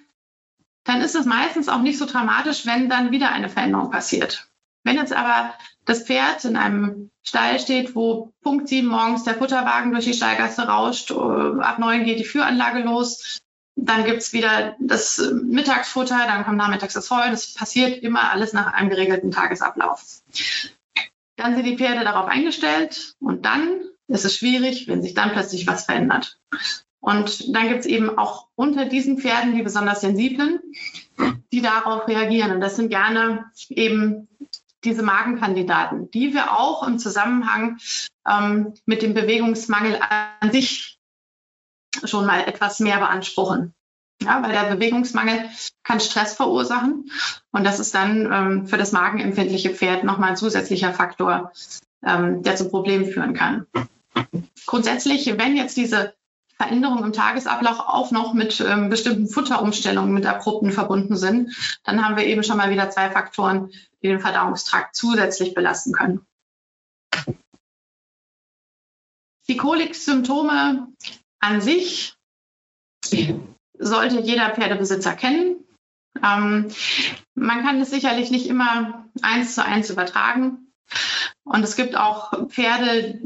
[0.89, 4.49] dann ist es meistens auch nicht so dramatisch, wenn dann wieder eine Veränderung passiert.
[4.85, 5.53] Wenn jetzt aber
[5.85, 10.63] das Pferd in einem Stall steht, wo Punkt sieben morgens der Futterwagen durch die Stallgasse
[10.63, 13.39] rauscht, äh, ab neun geht die Führanlage los,
[13.77, 17.31] dann gibt es wieder das Mittagsfutter, dann kommt nachmittags das Heu.
[17.31, 20.23] Das passiert immer alles nach einem geregelten Tagesablauf.
[21.37, 25.67] Dann sind die Pferde darauf eingestellt und dann ist es schwierig, wenn sich dann plötzlich
[25.67, 26.39] was verändert.
[27.01, 30.61] Und dann gibt es eben auch unter diesen Pferden die besonders sensiblen,
[31.53, 32.53] die darauf reagieren.
[32.53, 34.29] Und das sind gerne eben
[34.85, 37.79] diese Magenkandidaten, die wir auch im Zusammenhang
[38.29, 40.01] ähm, mit dem Bewegungsmangel
[40.41, 40.99] an sich
[42.05, 43.75] schon mal etwas mehr beanspruchen.
[44.21, 45.49] Ja, weil der Bewegungsmangel
[45.85, 47.09] kann Stress verursachen
[47.53, 51.53] und das ist dann ähm, für das magenempfindliche Pferd nochmal ein zusätzlicher Faktor,
[52.05, 53.67] ähm, der zu Problemen führen kann.
[54.67, 56.15] Grundsätzlich, wenn jetzt diese
[56.59, 62.17] Veränderungen im Tagesablauf auch noch mit ähm, bestimmten Futterumstellungen mit abrupten verbunden sind, dann haben
[62.17, 63.71] wir eben schon mal wieder zwei Faktoren,
[64.03, 66.27] die den Verdauungstrakt zusätzlich belasten können.
[69.49, 70.89] Die Kolik-Symptome
[71.41, 72.17] an sich
[73.79, 75.65] sollte jeder Pferdebesitzer kennen.
[76.23, 76.69] Ähm,
[77.35, 80.73] man kann es sicherlich nicht immer eins zu eins übertragen.
[81.45, 83.21] Und es gibt auch Pferde,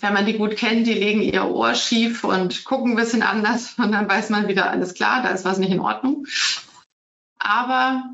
[0.00, 3.74] wenn man die gut kennt, die legen ihr Ohr schief und gucken ein bisschen anders
[3.78, 6.26] und dann weiß man wieder, alles klar, da ist was nicht in Ordnung.
[7.38, 8.04] Aber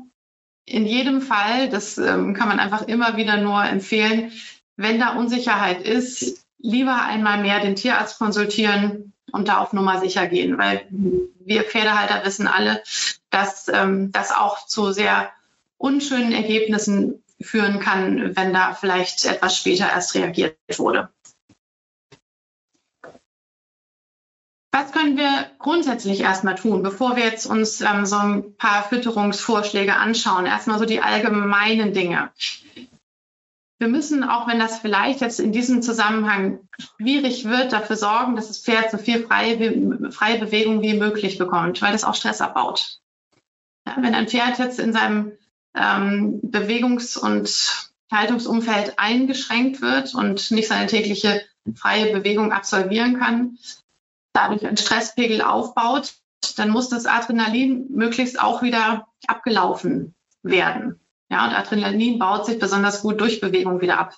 [0.65, 4.31] in jedem Fall, das ähm, kann man einfach immer wieder nur empfehlen,
[4.75, 10.27] wenn da Unsicherheit ist, lieber einmal mehr den Tierarzt konsultieren und da auf Nummer sicher
[10.27, 12.81] gehen, weil wir Pferdehalter wissen alle,
[13.29, 15.31] dass ähm, das auch zu sehr
[15.77, 21.09] unschönen Ergebnissen führen kann, wenn da vielleicht etwas später erst reagiert wurde.
[24.71, 29.95] Was können wir grundsätzlich erstmal tun, bevor wir jetzt uns ähm, so ein paar Fütterungsvorschläge
[29.95, 30.45] anschauen?
[30.45, 32.31] Erstmal so die allgemeinen Dinge
[33.79, 38.49] wir müssen, auch wenn das vielleicht jetzt in diesem Zusammenhang schwierig wird, dafür sorgen, dass
[38.49, 42.99] das Pferd so viel freie, freie Bewegung wie möglich bekommt, weil das auch Stress abbaut.
[43.87, 45.31] Ja, wenn ein Pferd jetzt in seinem
[45.73, 51.41] ähm, Bewegungs- und Haltungsumfeld eingeschränkt wird und nicht seine tägliche
[51.75, 53.57] freie Bewegung absolvieren kann,
[54.39, 56.13] dadurch ein Stresspegel aufbaut,
[56.57, 60.99] dann muss das Adrenalin möglichst auch wieder abgelaufen werden.
[61.29, 64.17] Ja, und Adrenalin baut sich besonders gut durch Bewegung wieder ab.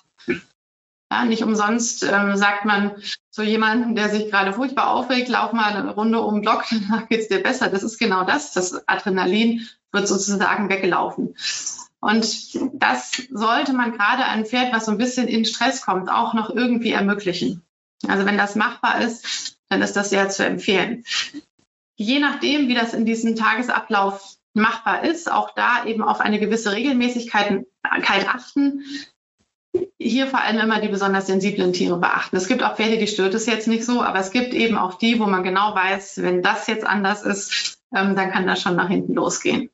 [1.10, 2.92] Ja, nicht umsonst ähm, sagt man
[3.30, 7.08] zu jemandem, der sich gerade furchtbar aufregt, lauf mal eine Runde um den Block, danach
[7.08, 7.68] geht's dir besser.
[7.68, 8.52] Das ist genau das.
[8.52, 11.34] Das Adrenalin wird sozusagen weggelaufen.
[12.00, 16.34] Und das sollte man gerade einem Pferd, was so ein bisschen in Stress kommt, auch
[16.34, 17.62] noch irgendwie ermöglichen.
[18.08, 21.04] Also wenn das machbar ist, dann ist das sehr zu empfehlen.
[21.96, 26.72] Je nachdem, wie das in diesem Tagesablauf machbar ist, auch da eben auf eine gewisse
[26.72, 28.84] Regelmäßigkeit achten.
[29.98, 32.36] Hier vor allem immer die besonders sensiblen Tiere beachten.
[32.36, 34.98] Es gibt auch Pferde, die stört es jetzt nicht so, aber es gibt eben auch
[34.98, 38.76] die, wo man genau weiß, wenn das jetzt anders ist, ähm, dann kann das schon
[38.76, 39.70] nach hinten losgehen.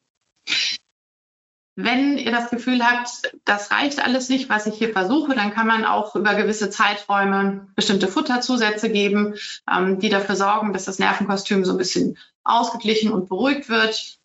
[1.81, 5.69] Wenn ihr das Gefühl habt, das reicht alles nicht, was ich hier versuche, dann kann
[5.69, 9.37] man auch über gewisse Zeiträume bestimmte Futterzusätze geben,
[9.73, 14.19] ähm, die dafür sorgen, dass das Nervenkostüm so ein bisschen ausgeglichen und beruhigt wird.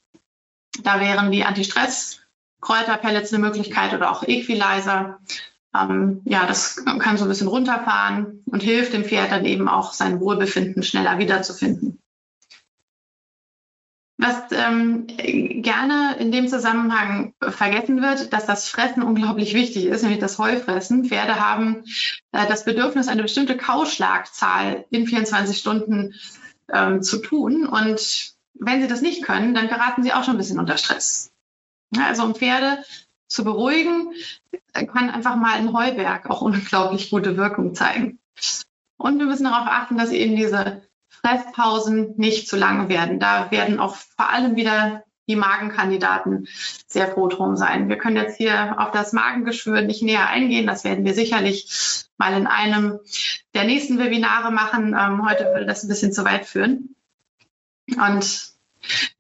[0.82, 5.20] Da wären die Anti-Stress-Kräuterpellets eine Möglichkeit oder auch Equalizer.
[5.76, 9.94] Ähm, ja, das kann so ein bisschen runterfahren und hilft dem Pferd dann eben auch
[9.94, 12.00] sein Wohlbefinden schneller wiederzufinden.
[14.18, 20.20] Was ähm, gerne in dem Zusammenhang vergessen wird, dass das Fressen unglaublich wichtig ist, nämlich
[20.20, 21.06] das Heufressen.
[21.06, 21.84] Pferde haben
[22.32, 26.14] äh, das Bedürfnis, eine bestimmte Kauschlagzahl in 24 Stunden
[26.72, 27.66] ähm, zu tun.
[27.66, 31.32] Und wenn sie das nicht können, dann geraten sie auch schon ein bisschen unter Stress.
[31.98, 32.84] Also um Pferde
[33.28, 34.14] zu beruhigen,
[34.74, 38.20] kann einfach mal ein Heuberg auch unglaublich gute Wirkung zeigen.
[38.98, 40.84] Und wir müssen darauf achten, dass eben diese
[41.26, 43.20] Fresspausen nicht zu lange werden.
[43.20, 46.48] Da werden auch vor allem wieder die Magenkandidaten
[46.88, 47.88] sehr froh drum sein.
[47.88, 50.68] Wir können jetzt hier auf das Magengeschwür nicht näher eingehen.
[50.68, 53.00] Das werden wir sicherlich mal in einem
[53.54, 54.96] der nächsten Webinare machen.
[55.00, 56.96] Ähm, heute würde das ein bisschen zu weit führen.
[57.88, 58.54] Und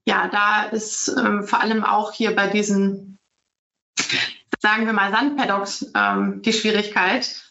[0.05, 3.17] ja, da ist ähm, vor allem auch hier bei diesen,
[4.59, 7.43] sagen wir mal, Sandpaddocks ähm, die Schwierigkeit,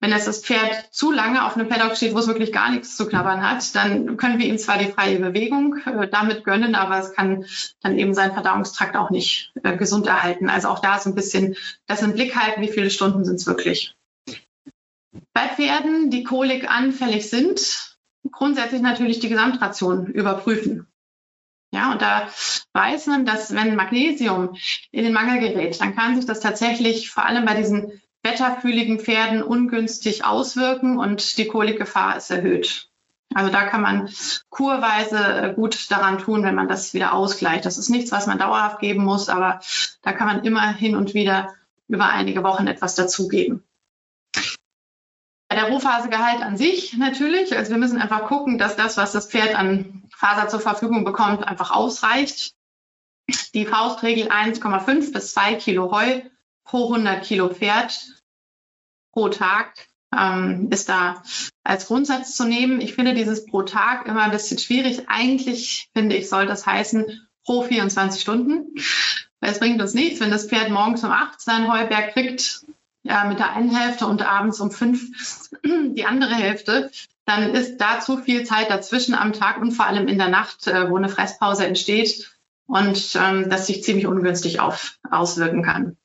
[0.00, 2.96] wenn jetzt das Pferd zu lange auf einem Paddock steht, wo es wirklich gar nichts
[2.96, 6.98] zu knabbern hat, dann können wir ihm zwar die freie Bewegung äh, damit gönnen, aber
[6.98, 7.46] es kann
[7.80, 10.48] dann eben seinen Verdauungstrakt auch nicht äh, gesund erhalten.
[10.48, 11.56] Also auch da so ein bisschen
[11.86, 13.96] das im Blick halten, wie viele Stunden sind es wirklich.
[15.32, 17.96] Bei Pferden, die Kolik anfällig sind,
[18.30, 20.86] grundsätzlich natürlich die Gesamtration überprüfen.
[21.72, 22.28] Ja, und da
[22.72, 24.56] weiß man, dass wenn Magnesium
[24.90, 29.42] in den Mangel gerät, dann kann sich das tatsächlich vor allem bei diesen wetterfühligen Pferden
[29.42, 32.88] ungünstig auswirken und die Kolikgefahr ist erhöht.
[33.34, 34.10] Also da kann man
[34.48, 37.66] kurweise äh, gut daran tun, wenn man das wieder ausgleicht.
[37.66, 39.60] Das ist nichts, was man dauerhaft geben muss, aber
[40.02, 41.54] da kann man immer hin und wieder
[41.88, 43.64] über einige Wochen etwas dazugeben.
[45.50, 47.56] Der Rohfasegehalt an sich natürlich.
[47.56, 51.46] Also wir müssen einfach gucken, dass das, was das Pferd an Faser zur Verfügung bekommt,
[51.46, 52.54] einfach ausreicht.
[53.54, 56.22] Die Faustregel 1,5 bis 2 Kilo Heu
[56.64, 58.17] pro 100 Kilo Pferd
[59.18, 59.72] pro Tag
[60.16, 61.24] ähm, ist da
[61.64, 62.80] als Grundsatz zu nehmen.
[62.80, 65.08] Ich finde dieses pro Tag immer ein bisschen schwierig.
[65.08, 68.74] Eigentlich finde ich, soll das heißen pro 24 Stunden.
[69.40, 72.64] Weil es bringt uns nichts, wenn das Pferd morgens um 8 seinen Heuberg kriegt,
[73.02, 76.92] ja, mit der einen Hälfte und abends um 5 die andere Hälfte,
[77.24, 80.68] dann ist da zu viel Zeit dazwischen am Tag und vor allem in der Nacht,
[80.68, 85.96] äh, wo eine Fresspause entsteht und ähm, das sich ziemlich ungünstig auf, auswirken kann.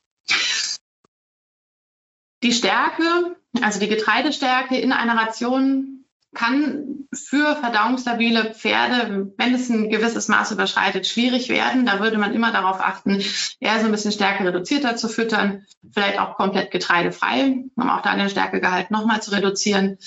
[2.44, 9.90] Die Stärke, also die Getreidestärke in einer Ration kann für verdauungsstabile Pferde, wenn es ein
[9.90, 11.86] gewisses Maß überschreitet, schwierig werden.
[11.86, 13.24] Da würde man immer darauf achten,
[13.60, 18.16] eher so ein bisschen Stärke reduzierter zu füttern, vielleicht auch komplett getreidefrei, um auch da
[18.16, 19.98] den Stärkegehalt nochmal zu reduzieren.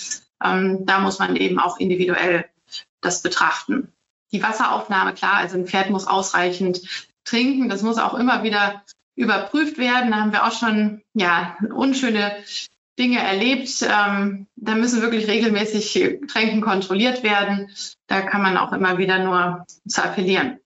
[0.44, 2.44] Ähm, da muss man eben auch individuell
[3.01, 3.92] das betrachten.
[4.33, 6.83] Die Wasseraufnahme, klar, also ein Pferd muss ausreichend
[7.25, 7.68] trinken.
[7.68, 8.83] Das muss auch immer wieder
[9.16, 10.12] überprüft werden.
[10.12, 12.37] Da haben wir auch schon ja, unschöne
[12.98, 13.70] Dinge erlebt.
[13.83, 17.70] Ähm, da müssen wirklich regelmäßig Tränken kontrolliert werden.
[18.07, 20.59] Da kann man auch immer wieder nur zu appellieren.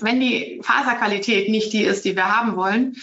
[0.00, 2.96] Wenn die Faserqualität nicht die ist, die wir haben wollen,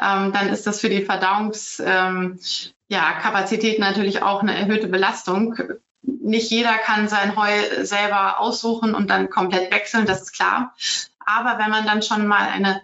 [0.00, 5.56] ähm, dann ist das für die Verdauungskapazität ähm, ja, natürlich auch eine erhöhte Belastung.
[6.02, 10.74] Nicht jeder kann sein Heu selber aussuchen und dann komplett wechseln, das ist klar.
[11.18, 12.80] Aber wenn man dann schon mal eine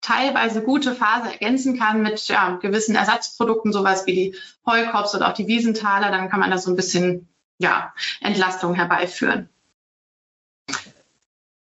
[0.00, 5.34] teilweise gute Phase ergänzen kann mit ja, gewissen Ersatzprodukten, sowas wie die Heukops oder auch
[5.34, 7.28] die Wiesentaler, dann kann man da so ein bisschen
[7.58, 9.48] ja, Entlastung herbeiführen.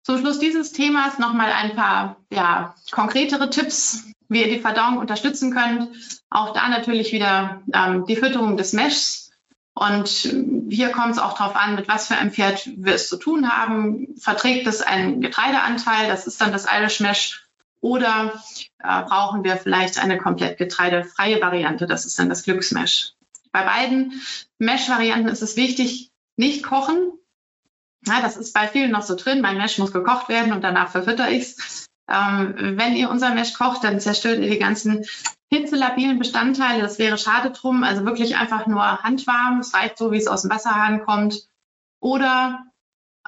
[0.02, 5.52] Zum Schluss dieses Themas nochmal ein paar ja, konkretere Tipps, wie ihr die Verdauung unterstützen
[5.52, 5.88] könnt.
[6.30, 9.30] Auch da natürlich wieder ähm, die Fütterung des Meshs.
[9.74, 10.08] Und
[10.68, 13.48] hier kommt es auch darauf an, mit was für einem Pferd wir es zu tun
[13.48, 14.08] haben.
[14.18, 16.08] Verträgt es einen Getreideanteil?
[16.08, 17.49] Das ist dann das Irish Mesh
[17.80, 18.42] oder
[18.78, 21.86] äh, brauchen wir vielleicht eine komplett getreidefreie Variante?
[21.86, 23.14] Das ist dann das Glücksmesh.
[23.52, 24.20] Bei beiden
[24.58, 27.12] Mesh-Varianten ist es wichtig, nicht kochen.
[28.06, 29.40] Ja, das ist bei vielen noch so drin.
[29.40, 31.86] Mein Mesh muss gekocht werden und danach verfütter ich es.
[32.08, 35.04] Ähm, wenn ihr unser Mesh kocht, dann zerstört ihr die ganzen
[35.48, 36.82] hitzelabilen Bestandteile.
[36.82, 37.84] Das wäre schade drum.
[37.84, 39.60] Also wirklich einfach nur handwarm.
[39.60, 41.48] Es reicht so, wie es aus dem Wasserhahn kommt.
[42.00, 42.64] Oder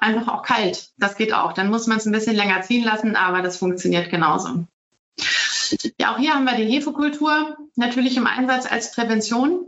[0.02, 0.90] einfach auch kalt.
[0.98, 1.52] Das geht auch.
[1.52, 4.64] Dann muss man es ein bisschen länger ziehen lassen, aber das funktioniert genauso.
[5.98, 9.66] Ja, auch hier haben wir die Hefekultur natürlich im Einsatz als Prävention.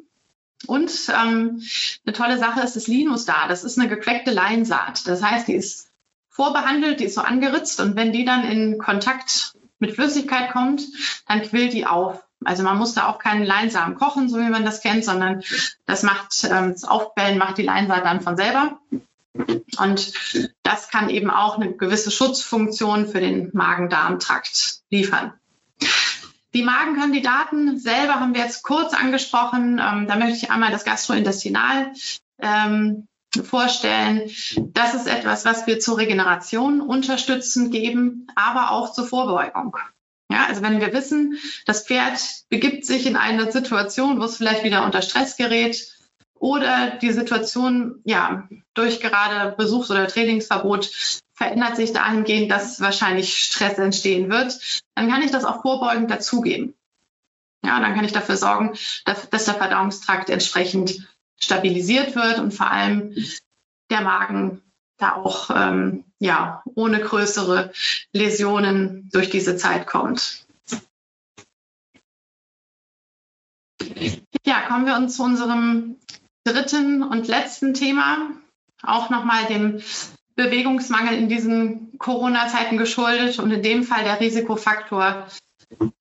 [0.67, 1.63] Und ähm,
[2.05, 3.49] eine tolle Sache ist das Linus da.
[3.49, 5.07] Das ist eine gequeckte Leinsaat.
[5.07, 5.91] Das heißt, die ist
[6.29, 10.83] vorbehandelt, die ist so angeritzt und wenn die dann in Kontakt mit Flüssigkeit kommt,
[11.29, 12.25] dann quillt die auf.
[12.45, 15.43] Also man muss da auch keinen Leinsamen kochen, so wie man das kennt, sondern
[15.87, 18.81] das macht ähm, das Aufquellen macht die Leinsaat dann von selber.
[19.79, 20.13] Und
[20.63, 25.35] das kann eben auch eine gewisse Schutzfunktion für den Magen-Darm-Trakt liefern.
[26.55, 29.81] Die Magenkandidaten selber haben wir jetzt kurz angesprochen.
[29.85, 31.93] Ähm, da möchte ich einmal das Gastrointestinal
[32.41, 33.09] ähm,
[33.43, 34.31] vorstellen.
[34.57, 39.77] Das ist etwas, was wir zur Regeneration unterstützend geben, aber auch zur Vorbeugung.
[40.31, 44.65] Ja, also wenn wir wissen, das Pferd begibt sich in eine Situation, wo es vielleicht
[44.65, 45.94] wieder unter Stress gerät,
[46.45, 50.91] oder die Situation ja durch gerade Besuchs- oder Trainingsverbot
[51.33, 54.61] verändert sich dahingehend, dass wahrscheinlich Stress entstehen wird,
[54.95, 56.75] dann kann ich das auch vorbeugend dazugeben.
[57.65, 58.77] Ja, dann kann ich dafür sorgen,
[59.07, 61.09] dass, der Verdauungstrakt entsprechend
[61.41, 63.17] stabilisiert wird und vor allem
[63.91, 64.61] der Magen
[64.99, 67.73] da auch ähm, ja, ohne größere
[68.13, 70.45] Läsionen durch diese Zeit kommt.
[74.45, 75.97] Ja, kommen wir uns zu unserem
[76.45, 78.31] dritten und letzten Thema,
[78.83, 79.83] auch nochmal dem
[80.37, 85.27] Bewegungsmangel in diesen Corona-Zeiten geschuldet und in dem Fall der Risikofaktor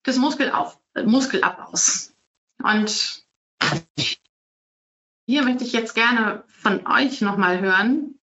[0.06, 2.14] des Muskelauf Muskelabbaus.
[2.62, 3.24] Und
[5.26, 8.20] hier möchte ich jetzt gerne von euch nochmal hören,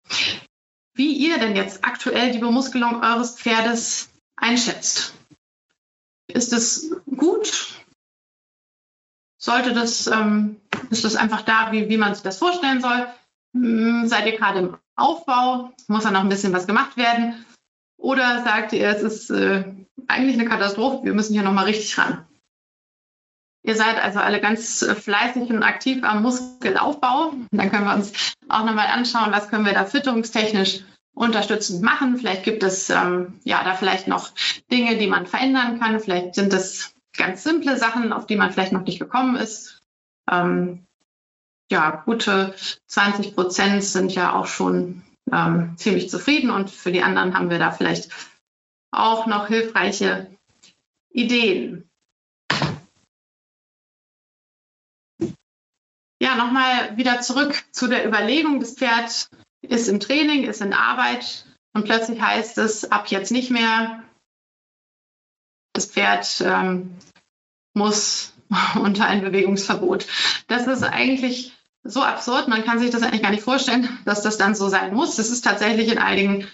[0.93, 5.13] wie ihr denn jetzt aktuell die Bemuskelung eures Pferdes einschätzt.
[6.27, 7.73] Ist es gut?
[9.41, 10.57] Sollte das, ähm,
[10.89, 13.07] ist das einfach da, wie, wie man sich das vorstellen soll?
[13.53, 15.71] Hm, seid ihr gerade im Aufbau?
[15.87, 17.45] Muss da noch ein bisschen was gemacht werden?
[17.97, 19.63] Oder sagt ihr, es ist äh,
[20.07, 22.25] eigentlich eine Katastrophe, wir müssen hier nochmal richtig ran?
[23.63, 27.33] Ihr seid also alle ganz äh, fleißig und aktiv am Muskelaufbau.
[27.51, 30.81] Dann können wir uns auch nochmal anschauen, was können wir da fütterungstechnisch
[31.13, 32.17] unterstützend machen.
[32.17, 34.31] Vielleicht gibt es ähm, ja da vielleicht noch
[34.71, 35.99] Dinge, die man verändern kann.
[35.99, 39.81] Vielleicht sind es ganz simple Sachen, auf die man vielleicht noch nicht gekommen ist.
[40.29, 40.85] Ähm,
[41.71, 42.55] ja, gute
[42.87, 47.59] 20 Prozent sind ja auch schon ähm, ziemlich zufrieden und für die anderen haben wir
[47.59, 48.11] da vielleicht
[48.91, 50.35] auch noch hilfreiche
[51.11, 51.89] Ideen.
[56.21, 59.29] Ja, nochmal wieder zurück zu der Überlegung, das Pferd
[59.61, 64.03] ist im Training, ist in Arbeit und plötzlich heißt es ab jetzt nicht mehr,
[65.79, 66.97] das Pferd ähm,
[67.73, 68.33] muss
[68.75, 70.05] unter ein Bewegungsverbot.
[70.47, 71.53] Das ist eigentlich
[71.83, 74.93] so absurd, man kann sich das eigentlich gar nicht vorstellen, dass das dann so sein
[74.93, 75.15] muss.
[75.15, 76.45] Das ist tatsächlich in einigen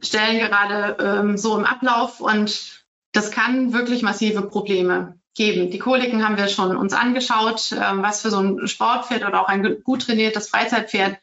[0.00, 5.70] Stellen gerade ähm, so im Ablauf und das kann wirklich massive Probleme geben.
[5.70, 9.48] Die Koliken haben wir schon uns angeschaut, ähm, was für so ein Sportpferd oder auch
[9.48, 11.18] ein gut trainiertes Freizeitpferd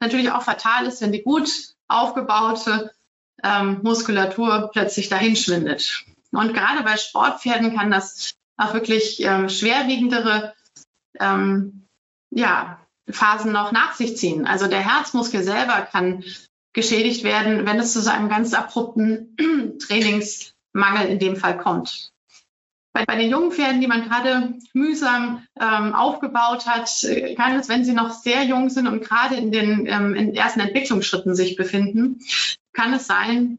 [0.00, 1.48] natürlich auch fatal ist, wenn die gut
[1.86, 2.90] aufgebaute
[3.44, 6.04] ähm, Muskulatur plötzlich dahin schwindet.
[6.36, 10.54] Und gerade bei Sportpferden kann das auch wirklich ähm, schwerwiegendere
[11.18, 11.86] ähm,
[12.30, 12.78] ja,
[13.08, 14.46] Phasen noch nach sich ziehen.
[14.46, 16.24] Also der Herzmuskel selber kann
[16.72, 19.36] geschädigt werden, wenn es zu so einem ganz abrupten
[19.78, 22.12] Trainingsmangel in dem Fall kommt.
[22.92, 26.90] Bei, bei den jungen Pferden, die man gerade mühsam ähm, aufgebaut hat,
[27.36, 30.60] kann es, wenn sie noch sehr jung sind und gerade in den ähm, in ersten
[30.60, 32.20] Entwicklungsschritten sich befinden,
[32.72, 33.58] kann es sein,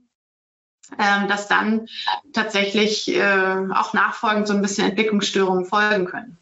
[0.97, 1.88] ähm, dass dann
[2.33, 6.38] tatsächlich äh, auch nachfolgend so ein bisschen Entwicklungsstörungen folgen können.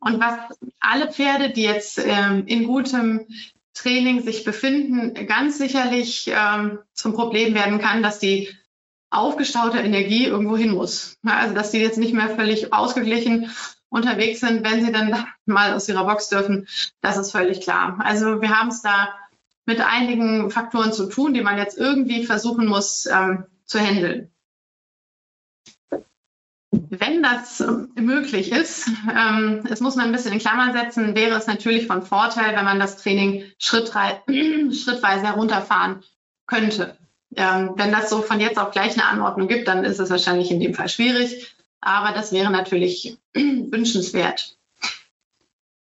[0.00, 3.26] Und was alle Pferde, die jetzt ähm, in gutem
[3.74, 8.48] Training sich befinden, ganz sicherlich ähm, zum Problem werden kann, dass die
[9.10, 11.16] aufgestaute Energie irgendwo hin muss.
[11.24, 13.50] Also dass die jetzt nicht mehr völlig ausgeglichen
[13.88, 16.66] unterwegs sind, wenn sie dann mal aus ihrer Box dürfen,
[17.00, 17.98] das ist völlig klar.
[18.02, 19.14] Also wir haben es da
[19.66, 24.30] mit einigen Faktoren zu tun, die man jetzt irgendwie versuchen muss ähm, zu handeln.
[26.70, 31.36] Wenn das ähm, möglich ist, ähm, es muss man ein bisschen in Klammern setzen, wäre
[31.36, 36.02] es natürlich von Vorteil, wenn man das Training schrittweise herunterfahren
[36.46, 36.96] könnte.
[37.36, 40.50] Ähm, wenn das so von jetzt auf gleich eine Anordnung gibt, dann ist es wahrscheinlich
[40.50, 44.56] in dem Fall schwierig, aber das wäre natürlich wünschenswert.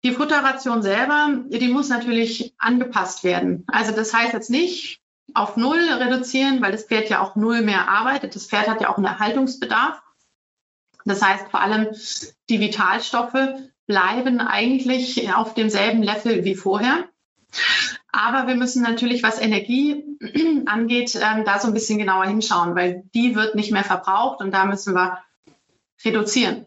[0.07, 3.65] Die Futterration selber, die muss natürlich angepasst werden.
[3.67, 5.01] Also das heißt jetzt nicht
[5.35, 8.37] auf Null reduzieren, weil das Pferd ja auch Null mehr arbeitet.
[8.37, 10.01] Das Pferd hat ja auch einen Erhaltungsbedarf.
[11.05, 11.89] Das heißt vor allem
[12.49, 13.49] die Vitalstoffe
[13.89, 17.09] bleiben eigentlich auf demselben Level wie vorher.
[18.13, 20.05] Aber wir müssen natürlich, was Energie
[20.67, 24.53] angeht, ähm, da so ein bisschen genauer hinschauen, weil die wird nicht mehr verbraucht und
[24.53, 25.19] da müssen wir
[26.05, 26.67] reduzieren.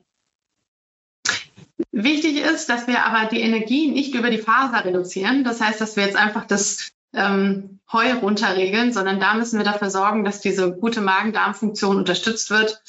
[2.03, 5.43] Wichtig ist, dass wir aber die Energie nicht über die Faser reduzieren.
[5.43, 9.89] Das heißt, dass wir jetzt einfach das ähm, Heu runterregeln, sondern da müssen wir dafür
[9.89, 12.81] sorgen, dass diese gute Magen-Darm-Funktion unterstützt wird,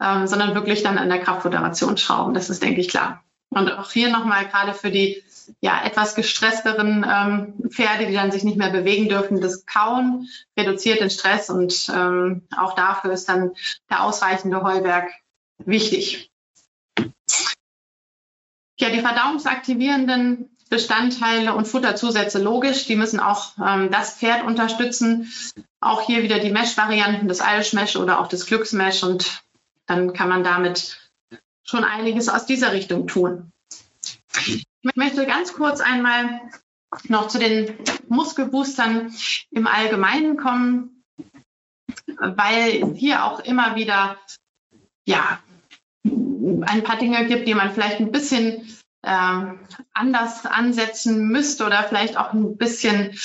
[0.00, 2.34] ähm, sondern wirklich dann an der Kraftmoderation schrauben.
[2.34, 3.24] Das ist, denke ich, klar.
[3.50, 5.24] Und auch hier nochmal gerade für die
[5.60, 11.00] ja, etwas gestressteren ähm, Pferde, die dann sich nicht mehr bewegen dürfen, das Kauen reduziert
[11.00, 13.50] den Stress und ähm, auch dafür ist dann
[13.90, 15.10] der ausreichende Heuberg
[15.58, 16.30] wichtig.
[18.82, 25.32] Ja, die verdauungsaktivierenden Bestandteile und Futterzusätze logisch, die müssen auch ähm, das Pferd unterstützen.
[25.80, 29.44] Auch hier wieder die Mesh-Varianten, das Eilschmesh oder auch das Glücksmesh und
[29.86, 30.98] dann kann man damit
[31.62, 33.52] schon einiges aus dieser Richtung tun.
[34.40, 34.66] Ich
[34.96, 36.40] möchte ganz kurz einmal
[37.04, 37.78] noch zu den
[38.08, 39.14] Muskelboostern
[39.52, 41.04] im Allgemeinen kommen,
[42.18, 44.18] weil hier auch immer wieder
[45.04, 45.38] ja,
[46.04, 48.66] ein paar Dinge gibt, die man vielleicht ein bisschen
[49.02, 49.42] äh,
[49.92, 53.18] anders ansetzen müsste oder vielleicht auch ein bisschen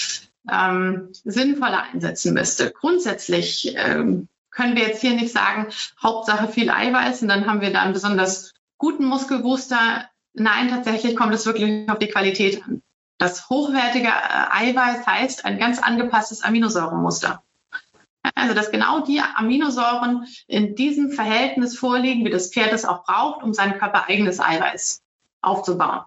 [0.52, 2.72] ähm, sinnvoller einsetzen müsste.
[2.72, 5.68] Grundsätzlich ähm, können wir jetzt hier nicht sagen,
[6.02, 10.10] Hauptsache viel Eiweiß und dann haben wir da einen besonders guten Muskelbooster.
[10.34, 12.82] Nein, tatsächlich kommt es wirklich auf die Qualität an.
[13.18, 17.44] Das hochwertige äh, Eiweiß heißt ein ganz angepasstes Aminosäuremuster.
[18.36, 23.44] Also, dass genau die Aminosäuren in diesem Verhältnis vorliegen, wie das Pferd es auch braucht,
[23.44, 25.02] um sein körpereigenes Eiweiß
[25.42, 26.02] aufzubauen.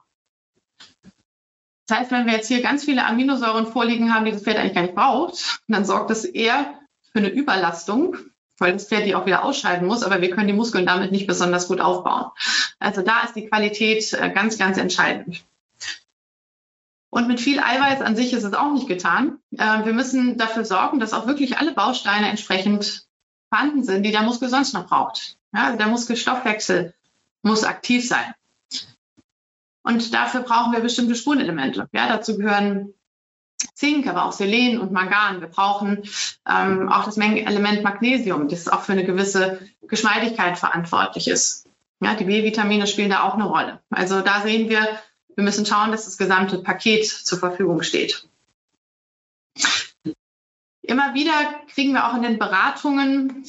[1.87, 4.75] Das heißt, wenn wir jetzt hier ganz viele Aminosäuren vorliegen haben, die das Pferd eigentlich
[4.75, 6.79] gar nicht braucht, dann sorgt das eher
[7.13, 8.17] für eine Überlastung,
[8.59, 11.27] weil das Pferd die auch wieder ausscheiden muss, aber wir können die Muskeln damit nicht
[11.27, 12.31] besonders gut aufbauen.
[12.79, 15.45] Also da ist die Qualität äh, ganz, ganz entscheidend.
[17.11, 19.39] Und mit viel Eiweiß an sich ist es auch nicht getan.
[19.57, 23.07] Äh, wir müssen dafür sorgen, dass auch wirklich alle Bausteine entsprechend
[23.49, 25.37] vorhanden sind, die der Muskel sonst noch braucht.
[25.53, 26.95] Ja, also der Muskelstoffwechsel
[27.43, 28.35] muss aktiv sein.
[29.83, 31.89] Und dafür brauchen wir bestimmte Spurenelemente.
[31.93, 32.95] Ja, dazu gehören
[33.75, 35.41] Zink, aber auch Selen und Mangan.
[35.41, 36.03] Wir brauchen
[36.49, 41.67] ähm, auch das Mengenelement Magnesium, das auch für eine gewisse Geschmeidigkeit verantwortlich ist.
[42.01, 43.81] Ja, die B-Vitamine spielen da auch eine Rolle.
[43.91, 44.87] Also da sehen wir,
[45.41, 48.28] wir müssen schauen, dass das gesamte Paket zur Verfügung steht.
[50.82, 51.32] Immer wieder
[51.72, 53.47] kriegen wir auch in den Beratungen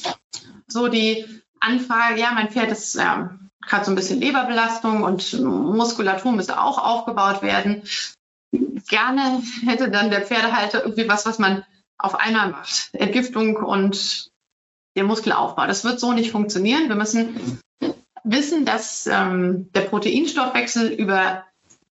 [0.66, 1.26] so die
[1.60, 6.78] Anfrage, ja, mein Pferd ist ja, gerade so ein bisschen Leberbelastung und Muskulatur müsste auch
[6.78, 7.82] aufgebaut werden.
[8.88, 11.62] Gerne hätte dann der Pferdehalter irgendwie was, was man
[11.98, 12.88] auf einmal macht.
[12.94, 14.30] Entgiftung und
[14.96, 15.66] den Muskelaufbau.
[15.66, 16.88] Das wird so nicht funktionieren.
[16.88, 17.60] Wir müssen
[18.24, 21.44] wissen, dass ähm, der Proteinstoffwechsel über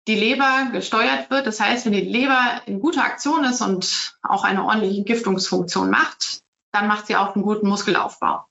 [0.09, 1.47] die Leber gesteuert wird.
[1.47, 6.41] Das heißt, wenn die Leber in guter Aktion ist und auch eine ordentliche Giftungsfunktion macht,
[6.73, 8.47] dann macht sie auch einen guten Muskelaufbau.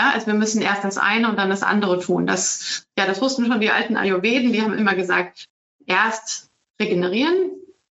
[0.00, 2.26] Ja, also wir müssen erst das eine und dann das andere tun.
[2.26, 5.46] Das, ja, das wussten schon die alten Ayurveden, die haben immer gesagt,
[5.86, 7.50] erst regenerieren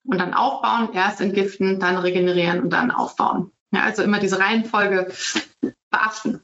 [0.04, 3.52] und dann aufbauen, erst entgiften, dann regenerieren und dann aufbauen.
[3.70, 5.12] Ja, also immer diese Reihenfolge
[5.90, 6.42] beachten.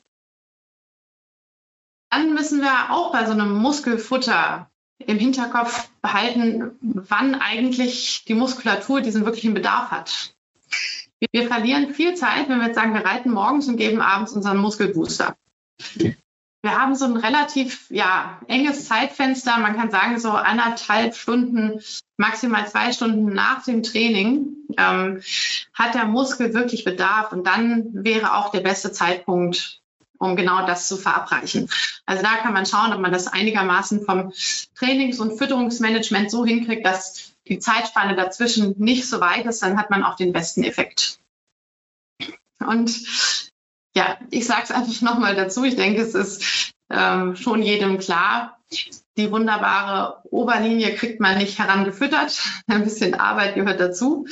[2.10, 4.67] Dann müssen wir auch bei so einem Muskelfutter
[5.06, 10.34] im Hinterkopf behalten, wann eigentlich die Muskulatur diesen wirklichen Bedarf hat.
[11.32, 14.58] Wir verlieren viel Zeit, wenn wir jetzt sagen, wir reiten morgens und geben abends unseren
[14.58, 15.36] Muskelbooster.
[16.60, 19.58] Wir haben so ein relativ ja, enges Zeitfenster.
[19.58, 21.80] Man kann sagen, so anderthalb Stunden,
[22.16, 25.22] maximal zwei Stunden nach dem Training ähm,
[25.72, 27.32] hat der Muskel wirklich Bedarf.
[27.32, 29.80] Und dann wäre auch der beste Zeitpunkt,
[30.18, 31.68] um genau das zu verabreichen.
[32.06, 34.32] Also da kann man schauen, ob man das einigermaßen vom
[34.76, 39.90] Trainings- und Fütterungsmanagement so hinkriegt, dass die Zeitspanne dazwischen nicht so weit ist, dann hat
[39.90, 41.18] man auch den besten Effekt.
[42.60, 42.90] Und
[43.96, 45.64] ja, ich sage es einfach nochmal dazu.
[45.64, 48.58] Ich denke, es ist ähm, schon jedem klar.
[49.16, 52.38] Die wunderbare Oberlinie kriegt man nicht herangefüttert.
[52.66, 54.26] Ein bisschen Arbeit gehört dazu.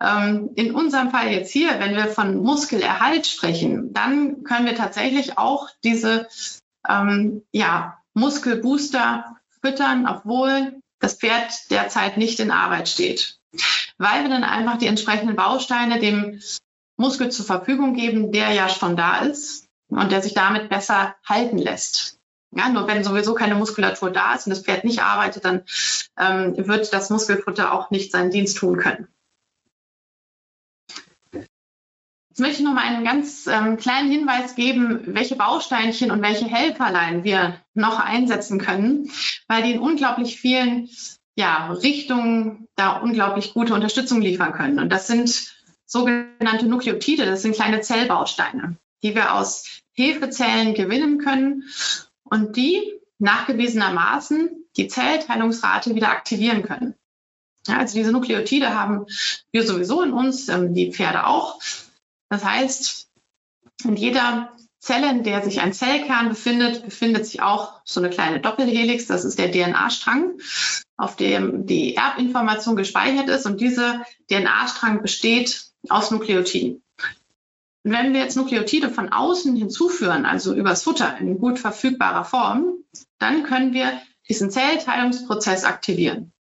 [0.00, 5.38] Ähm, in unserem Fall jetzt hier, wenn wir von Muskelerhalt sprechen, dann können wir tatsächlich
[5.38, 6.28] auch diese
[6.88, 13.38] ähm, ja, Muskelbooster füttern, obwohl das Pferd derzeit nicht in Arbeit steht.
[13.98, 16.40] Weil wir dann einfach die entsprechenden Bausteine dem
[16.96, 21.58] Muskel zur Verfügung geben, der ja schon da ist und der sich damit besser halten
[21.58, 22.18] lässt.
[22.54, 25.62] Ja, nur wenn sowieso keine Muskulatur da ist und das Pferd nicht arbeitet, dann
[26.18, 29.08] ähm, wird das Muskelfutter auch nicht seinen Dienst tun können.
[32.36, 36.44] Jetzt möchte ich noch mal einen ganz ähm, kleinen Hinweis geben, welche Bausteinchen und welche
[36.44, 39.10] Helferlein wir noch einsetzen können,
[39.48, 40.90] weil die in unglaublich vielen
[41.34, 44.78] ja, Richtungen da unglaublich gute Unterstützung liefern können.
[44.80, 45.54] Und das sind
[45.86, 51.62] sogenannte Nukleotide, das sind kleine Zellbausteine, die wir aus Hefezellen gewinnen können
[52.22, 56.96] und die nachgewiesenermaßen die Zellteilungsrate wieder aktivieren können.
[57.66, 59.06] Ja, also diese Nukleotide haben
[59.52, 61.58] wir sowieso in uns, ähm, die Pferde auch.
[62.28, 63.08] Das heißt,
[63.84, 68.40] in jeder Zelle, in der sich ein Zellkern befindet, befindet sich auch so eine kleine
[68.40, 69.06] Doppelhelix.
[69.06, 70.38] Das ist der DNA-Strang,
[70.96, 73.46] auf dem die Erbinformation gespeichert ist.
[73.46, 76.82] Und dieser DNA-Strang besteht aus Nukleotiden.
[77.84, 82.84] Und wenn wir jetzt Nukleotide von außen hinzuführen, also übers Futter in gut verfügbarer Form,
[83.18, 86.32] dann können wir diesen Zellteilungsprozess aktivieren.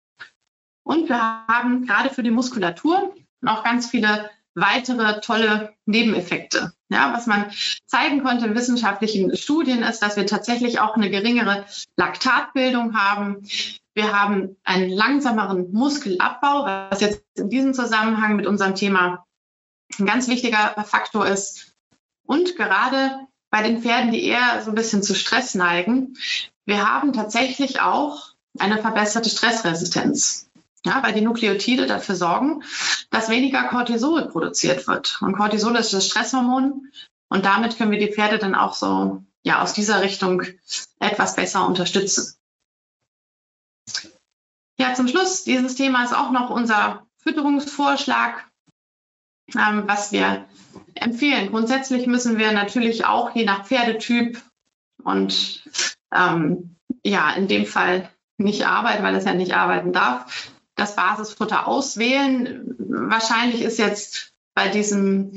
[0.84, 3.16] Und wir haben gerade für die Muskulatur
[3.46, 6.74] auch ganz viele weitere tolle Nebeneffekte.
[6.90, 7.52] Ja, was man
[7.86, 11.66] zeigen konnte in wissenschaftlichen Studien ist, dass wir tatsächlich auch eine geringere
[11.98, 13.48] Laktatbildung haben.
[13.94, 19.26] Wir haben einen langsameren Muskelabbau, was jetzt in diesem Zusammenhang mit unserem Thema
[20.00, 21.76] ein ganz wichtiger Faktor ist.
[22.26, 26.18] Und gerade bei den Pferden, die eher so ein bisschen zu Stress neigen,
[26.66, 30.45] wir haben tatsächlich auch eine verbesserte Stressresistenz.
[30.86, 32.64] Ja, weil die Nukleotide dafür sorgen,
[33.10, 35.18] dass weniger Cortisol produziert wird.
[35.22, 36.92] Und Cortisol ist das Stresshormon.
[37.28, 40.44] Und damit können wir die Pferde dann auch so ja, aus dieser Richtung
[41.00, 42.36] etwas besser unterstützen.
[44.78, 48.48] Ja, zum Schluss, dieses Thema ist auch noch unser Fütterungsvorschlag,
[49.56, 50.46] ähm, was wir
[50.94, 51.50] empfehlen.
[51.50, 54.40] Grundsätzlich müssen wir natürlich auch je nach Pferdetyp
[55.04, 55.64] und
[56.14, 61.68] ähm, ja, in dem Fall nicht arbeiten, weil es ja nicht arbeiten darf, das Basisfutter
[61.68, 62.76] auswählen.
[62.78, 65.32] Wahrscheinlich ist jetzt bei diesem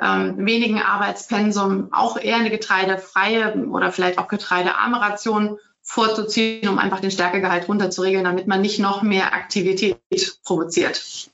[0.00, 7.00] ähm, wenigen Arbeitspensum auch eher eine getreidefreie oder vielleicht auch getreidearme Ration vorzuziehen, um einfach
[7.00, 9.98] den Stärkegehalt runterzuregeln, damit man nicht noch mehr Aktivität
[10.44, 11.30] provoziert.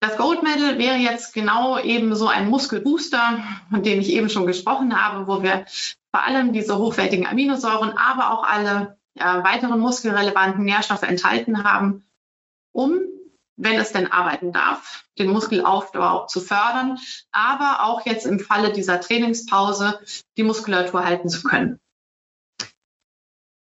[0.00, 4.46] Das Gold Medal wäre jetzt genau eben so ein Muskelbooster, von dem ich eben schon
[4.46, 5.66] gesprochen habe, wo wir
[6.10, 12.04] vor allem diese hochwertigen Aminosäuren, aber auch alle äh, weiteren muskelrelevanten Nährstoffe enthalten haben,
[12.72, 13.00] um,
[13.56, 16.98] wenn es denn arbeiten darf, den Muskelaufbau zu fördern,
[17.30, 20.00] aber auch jetzt im Falle dieser Trainingspause
[20.36, 21.78] die Muskulatur halten zu können.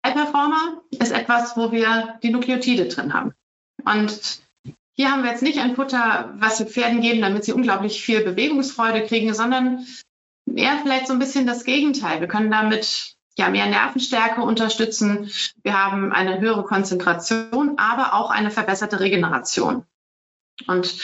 [0.05, 3.33] High Performer ist etwas, wo wir die Nukleotide drin haben.
[3.85, 4.41] Und
[4.93, 8.21] hier haben wir jetzt nicht ein Futter, was wir Pferden geben, damit sie unglaublich viel
[8.23, 9.87] Bewegungsfreude kriegen, sondern
[10.55, 12.19] eher vielleicht so ein bisschen das Gegenteil.
[12.19, 15.31] Wir können damit ja mehr Nervenstärke unterstützen.
[15.63, 19.85] Wir haben eine höhere Konzentration, aber auch eine verbesserte Regeneration.
[20.67, 20.97] Und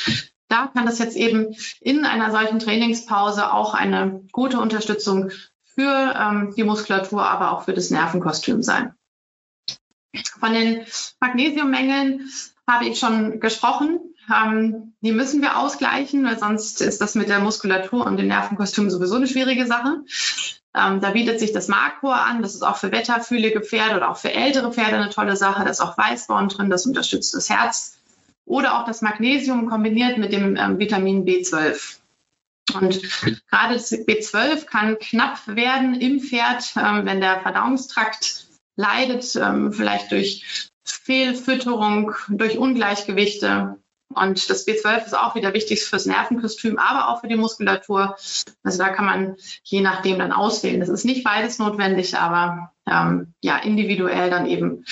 [0.50, 5.32] da kann das jetzt eben in einer solchen Trainingspause auch eine gute Unterstützung
[5.66, 8.94] für ähm, die Muskulatur, aber auch für das Nervenkostüm sein.
[10.40, 10.86] Von den
[11.20, 12.30] Magnesiummängeln
[12.66, 14.00] habe ich schon gesprochen.
[14.34, 18.90] Ähm, die müssen wir ausgleichen, weil sonst ist das mit der Muskulatur und dem Nervenkostüm
[18.90, 20.04] sowieso eine schwierige Sache.
[20.78, 22.42] Ähm, da bietet sich das Markor an.
[22.42, 25.64] Das ist auch für wetterfühlige Pferde oder auch für ältere Pferde eine tolle Sache.
[25.64, 27.98] Da ist auch Weißborn drin, das unterstützt das Herz.
[28.46, 31.98] Oder auch das Magnesium kombiniert mit dem ähm, Vitamin B12.
[32.74, 33.02] Und
[33.50, 40.12] gerade das B12 kann knapp werden im Pferd, ähm, wenn der Verdauungstrakt leidet, ähm, vielleicht
[40.12, 43.78] durch Fehlfütterung, durch Ungleichgewichte.
[44.14, 48.16] Und das B12 ist auch wieder wichtig fürs Nervenkostüm, aber auch für die Muskulatur.
[48.64, 50.80] Also da kann man je nachdem dann auswählen.
[50.80, 54.86] Das ist nicht beides notwendig, aber ähm, ja, individuell dann eben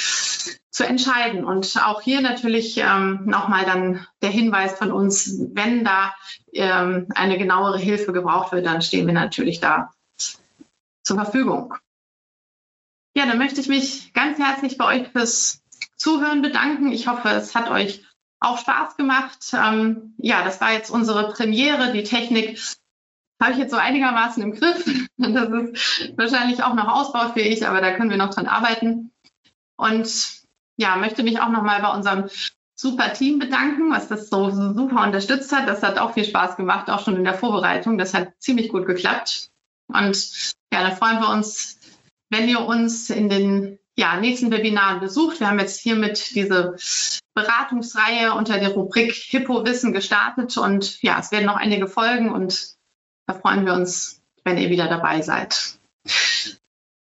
[0.75, 1.45] zu entscheiden.
[1.45, 6.13] Und auch hier natürlich ähm, nochmal dann der Hinweis von uns, wenn da
[6.51, 9.91] ähm, eine genauere Hilfe gebraucht wird, dann stehen wir natürlich da
[11.03, 11.73] zur Verfügung.
[13.15, 15.61] Ja, dann möchte ich mich ganz herzlich bei euch fürs
[15.95, 16.91] Zuhören bedanken.
[16.91, 18.03] Ich hoffe, es hat euch
[18.45, 19.53] auch Spaß gemacht.
[19.53, 21.91] Ähm, ja, das war jetzt unsere Premiere.
[21.91, 22.59] Die Technik
[23.41, 24.85] habe ich jetzt so einigermaßen im Griff.
[25.17, 29.13] Das ist wahrscheinlich auch noch ausbaufähig, aber da können wir noch dran arbeiten.
[29.77, 30.43] Und
[30.77, 32.29] ja, möchte mich auch nochmal bei unserem
[32.75, 35.69] super Team bedanken, was das so super unterstützt hat.
[35.69, 37.97] Das hat auch viel Spaß gemacht, auch schon in der Vorbereitung.
[37.97, 39.49] Das hat ziemlich gut geklappt.
[39.87, 41.79] Und ja, dann freuen wir uns,
[42.29, 45.39] wenn ihr uns in den ja, nächsten Webinaren besucht.
[45.39, 46.75] Wir haben jetzt hiermit diese
[47.33, 52.75] Beratungsreihe unter der Rubrik Hippo Wissen gestartet und ja, es werden noch einige folgen und
[53.27, 55.79] da freuen wir uns, wenn ihr wieder dabei seid.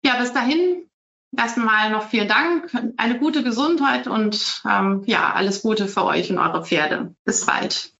[0.03, 0.89] Ja, bis dahin
[1.37, 6.39] erstmal noch vielen Dank, eine gute Gesundheit und ähm, ja, alles Gute für euch und
[6.39, 7.15] eure Pferde.
[7.25, 7.93] Bis bald.